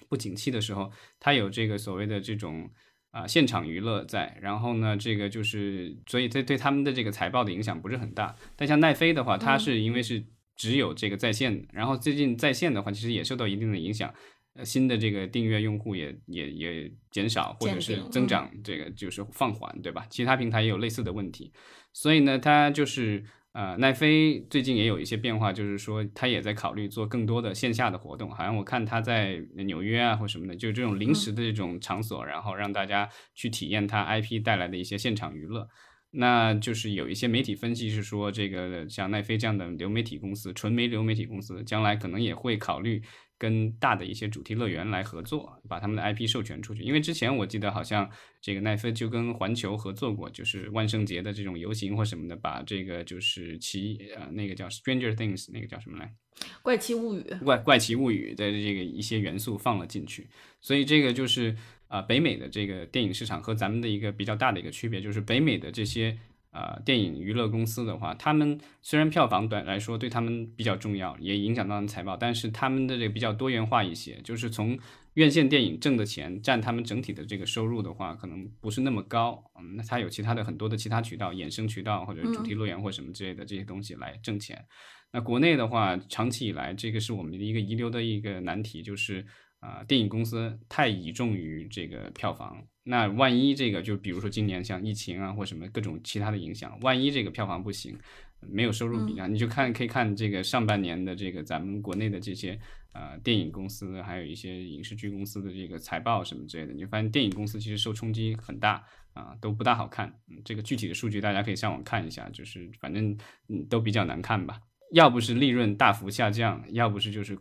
[0.09, 2.71] 不景气的时候，它有这个所谓的这种。
[3.13, 8.35] 啊，现场娱乐在，然后呢，这个就是，所以对对他们的这个财报的影响不是很大。
[8.55, 14.11] 但像奈飞的话，它是因为是只有这个在线，然后最近在线的话，其实也受到一定的影响，
[14.55, 20.07] 呃，新的这个订阅用户也也也减少，或者是增长，这个就是放缓，对吧？
[20.09, 21.53] 其他平台也有类似的问题，
[21.93, 23.23] 所以呢，它就是。
[23.53, 28.31] 呃，奈飞最近也有一些变化，就是说他也在考虑做更多的线下的活动。
[28.31, 35.67] 好像我看他在纽约啊或什么的，就是这种临时的这种场所，然后让大家去体验他 IP 带来的一些现场娱乐。
[36.15, 43.03] 那就是有一些媒体分析是说，这个像奈飞这样的流媒体公司，纯媒流媒体公司，将来可能也会考虑。
[43.43, 46.81] 跟大的一些主题乐园来合作，把他们的 IP 授权出去。
[46.81, 56.15] 因为之前我记得好像这个奈飞就跟环球合作过，就是万圣节的这种游行或什么的，把这个就是奇呃那个叫 Stranger Things 那个叫什么来？
[56.61, 57.25] 怪奇物语。
[57.43, 60.29] 怪怪奇物语的这个一些元素放了进去，
[60.61, 61.53] 所以这个就是
[61.89, 66.17] 啊北美的这个电影市场和咱们的一个比较大的一个区别，就是北美的这些。
[66.53, 74.77] 啊，电影娱乐公司的话，他们虽然票房短来说对他们比较重要，也影响到财报，但是他们的这个比较多元化一些，就是从
[75.15, 79.43] 院线电影挣的钱占他们整体的这个收入的话，可能不是那么高。
[79.59, 84.63] 嗯，那它有其他的很多的其他渠道、衍生渠道或者主题乐园或什么之类的这些东西来挣钱。
[85.11, 89.23] 那国内的话，长期以来这个是我们的一个遗留的一个难题，就是
[89.63, 92.61] 啊，电影公司太倚重于这个票房。
[92.83, 97.97] 那万一这个就比如说今年像疫情啊或什么各种其他的影响，万一这个票房不行，
[98.41, 102.59] 没有收入比啊，你就看可以看这个上半年的这个咱们国内的这些
[102.91, 108.83] 呃电影公司，还有一些影视剧公司的这个财报什么之类的，你发现电影公司其实受冲击很大
[109.13, 110.13] 啊，都不大好看。
[110.43, 114.59] 这个具体的数据大家可以上网看一下，就是反正嗯都比较难看吧。
[114.93, 117.35] 要不是利润大幅下降，要不是就是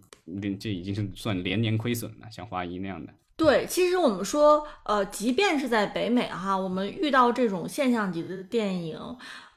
[0.59, 3.13] 这已经是算连年亏损了，像华谊那样的。
[3.37, 8.99] 对，其实我们说，呃，即便是在北美哈，我们遇到这种现象级的电影，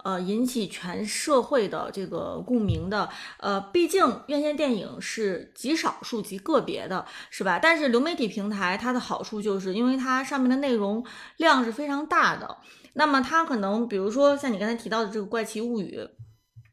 [0.03, 3.07] 呃，引起全社会的这个共鸣的，
[3.39, 7.59] 呃，毕竟院线电影是极少数、极个别的，是吧？
[7.61, 11.05] 但是流媒体平台它的好处就是因为它上面的内容
[11.37, 12.57] 量是非常大的，
[12.95, 15.97] 那么它可能比如说像你刚才提到的这个《怪奇物语》。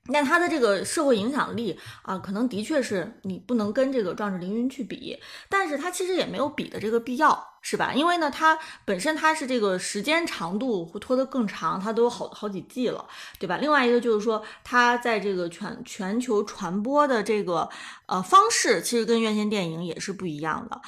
[0.09, 5.17] 那它的这个社会影响力啊，可能的确是你不能跟这个《壮志凌云》去比，
[5.49, 7.93] 但是它其实也没有比的这个必要，是吧？
[7.95, 13.07] 因为呢，它本身它是这个时间长度会拖得更长，它都有好好几季了，
[13.39, 13.59] 对吧？
[13.59, 17.69] 另外一个就是说，它在这个全全球传播的这个
[18.07, 20.81] 呃方式，其实跟院线电影也是不一样的。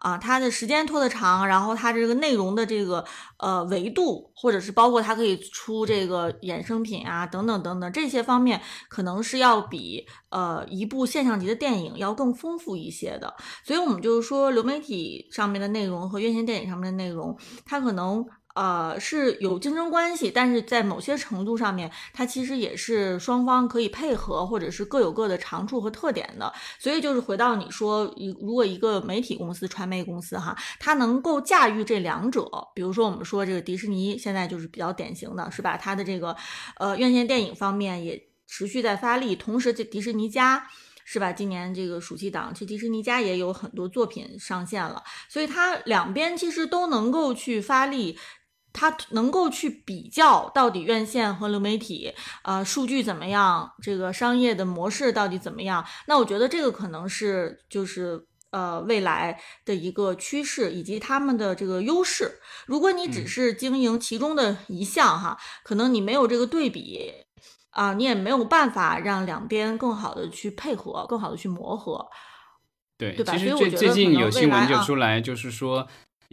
[0.00, 3.04] 啊，它的时间拖得长，然后它这个内容的这个
[3.38, 13.34] 呃维度，或者是包括它可以出这个衍生品啊，等等等等这些方面，可能是要比呃一部现象级的电影要更丰富一些的。
[13.64, 18.26] 所以，我们就是说，流媒体上面的内容和院线电影上面的内容，它可能。
[18.60, 26.52] 呃，是有竞争关系，但是在某些程度上面，它其实也是双方可以配合，或者是各有各的长处和特点的。
[26.78, 35.78] 所以就是回到你说，如果一个媒体公司、传媒公司哈，它能够驾驭这两者，比如说我们说这个迪士尼现在就是比较典型的，是吧？
[35.78, 36.36] 它的这个
[36.76, 40.68] 呃院线电影方面也持续在发力，同时这迪士尼家
[41.06, 41.32] 是吧？
[41.32, 48.18] 今年这个暑期档，其实迪士尼家也有很多作品上线了，所以它两边其实都能够去发力。
[48.72, 52.12] 它能够去比较到底院线和流媒体，
[52.44, 53.72] 呃，数据怎么样？
[53.82, 55.84] 这个商业的模式到底怎么样？
[56.06, 62.40] 那我觉得这个可能是就是呃未来的一个趋势以及他们的这个优势。
[62.66, 67.12] 如果你只是经营其中的一项哈，可能你没有这个对比
[67.70, 72.06] 啊，你也没有办法让两边更好的去配合，更好的去磨合，
[72.96, 73.32] 对对吧？
[73.32, 75.88] 其实最最近有新闻就出来，就是说。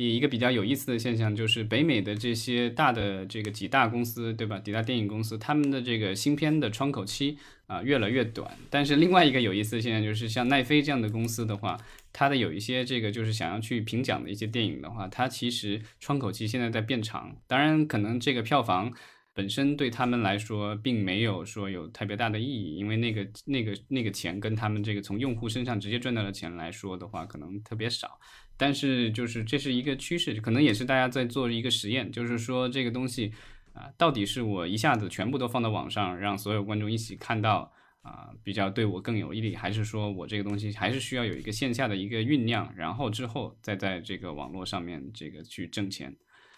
[0.06, 4.60] 一个比较有意思的现象就是，北美的这些大的这个几大公司，对吧？
[4.60, 8.56] 几大电影公司，他们的这个新片的窗口期啊越来越短。
[8.70, 11.80] 但是另外一个有意思的现象就是，像奈飞这样的公司的话，
[12.14, 17.36] 它的有一些这个就是想要去评奖的一些电影的话，它其实窗口期现在在变长。
[17.48, 18.94] 当然，可能这个票房
[19.34, 28.20] 本身对他们来说并没有说有特别大的意义，因为那个那个那个钱跟他们这个从用户身上直接赚到的钱来说的话，可能特别少。
[28.58, 33.32] 但是就是这是一个趋势，可能也是大家在做一个实验，就是说这个东西
[33.74, 46.16] 啊，到底是我一下子全部都放到网上，让所有观众一起看到啊，比较对我更有益利，还是说我这个东西还是需要有一个线下的一个酝酿，然后之后再在这个网络上面这个去挣钱，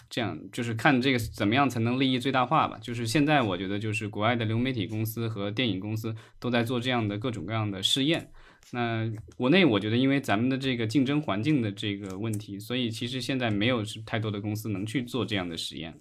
[0.10, 2.78] 这样就是看这个怎么样才能利益最大化吧。
[2.82, 8.32] 就是现在我觉得就是国外的流媒体公司和电影公司都在做这样的各种各样的试验。
[8.72, 16.00] 那国内我觉得，因为咱们的这个竞争环境的这个问题，所以其实现在没有太多的公司能去做这样的实验。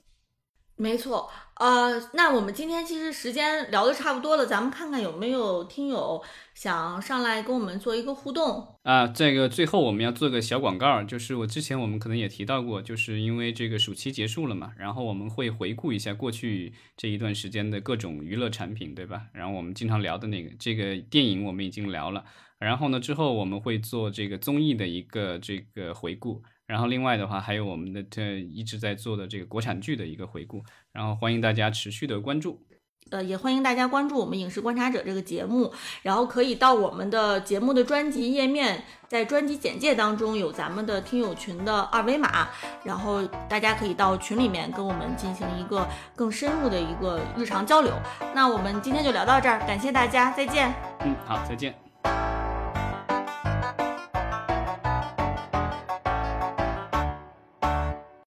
[0.80, 6.22] 没错，呃，那我们今天其实时间聊的差不多了，咱们看看有没有听友
[6.54, 9.04] 想上来跟我们做一个互动啊。
[9.08, 19.22] 这个最后我们要做个小广告，就是我之前我们可能也提到过，就是因为这个暑期结束了嘛，然后我们会回顾一下过去这一段时间的各种娱乐产品，对吧？
[19.32, 22.24] 然后我们经常聊的那个这个电影我们已经聊了。
[22.58, 32.60] 然后呢，之后我们会做这个综艺的一个这个回顾，然后另外的话还有我们的这一直在做的这个国产剧的一个回顾，然后欢迎大家持续的关注。
[33.10, 42.48] 呃，也欢迎大家关注我们《影视观察者》这个节目，然后可以到我们的节目的专辑页面，在专辑简介当中有咱们的听友群的二维码，
[42.84, 47.94] 然后大家可以到群里面跟我们进行一个更深入的一个日常交流。
[48.34, 50.74] 那我们今天就聊到这儿，感谢大家，再见。
[51.00, 51.87] 嗯，好，再见。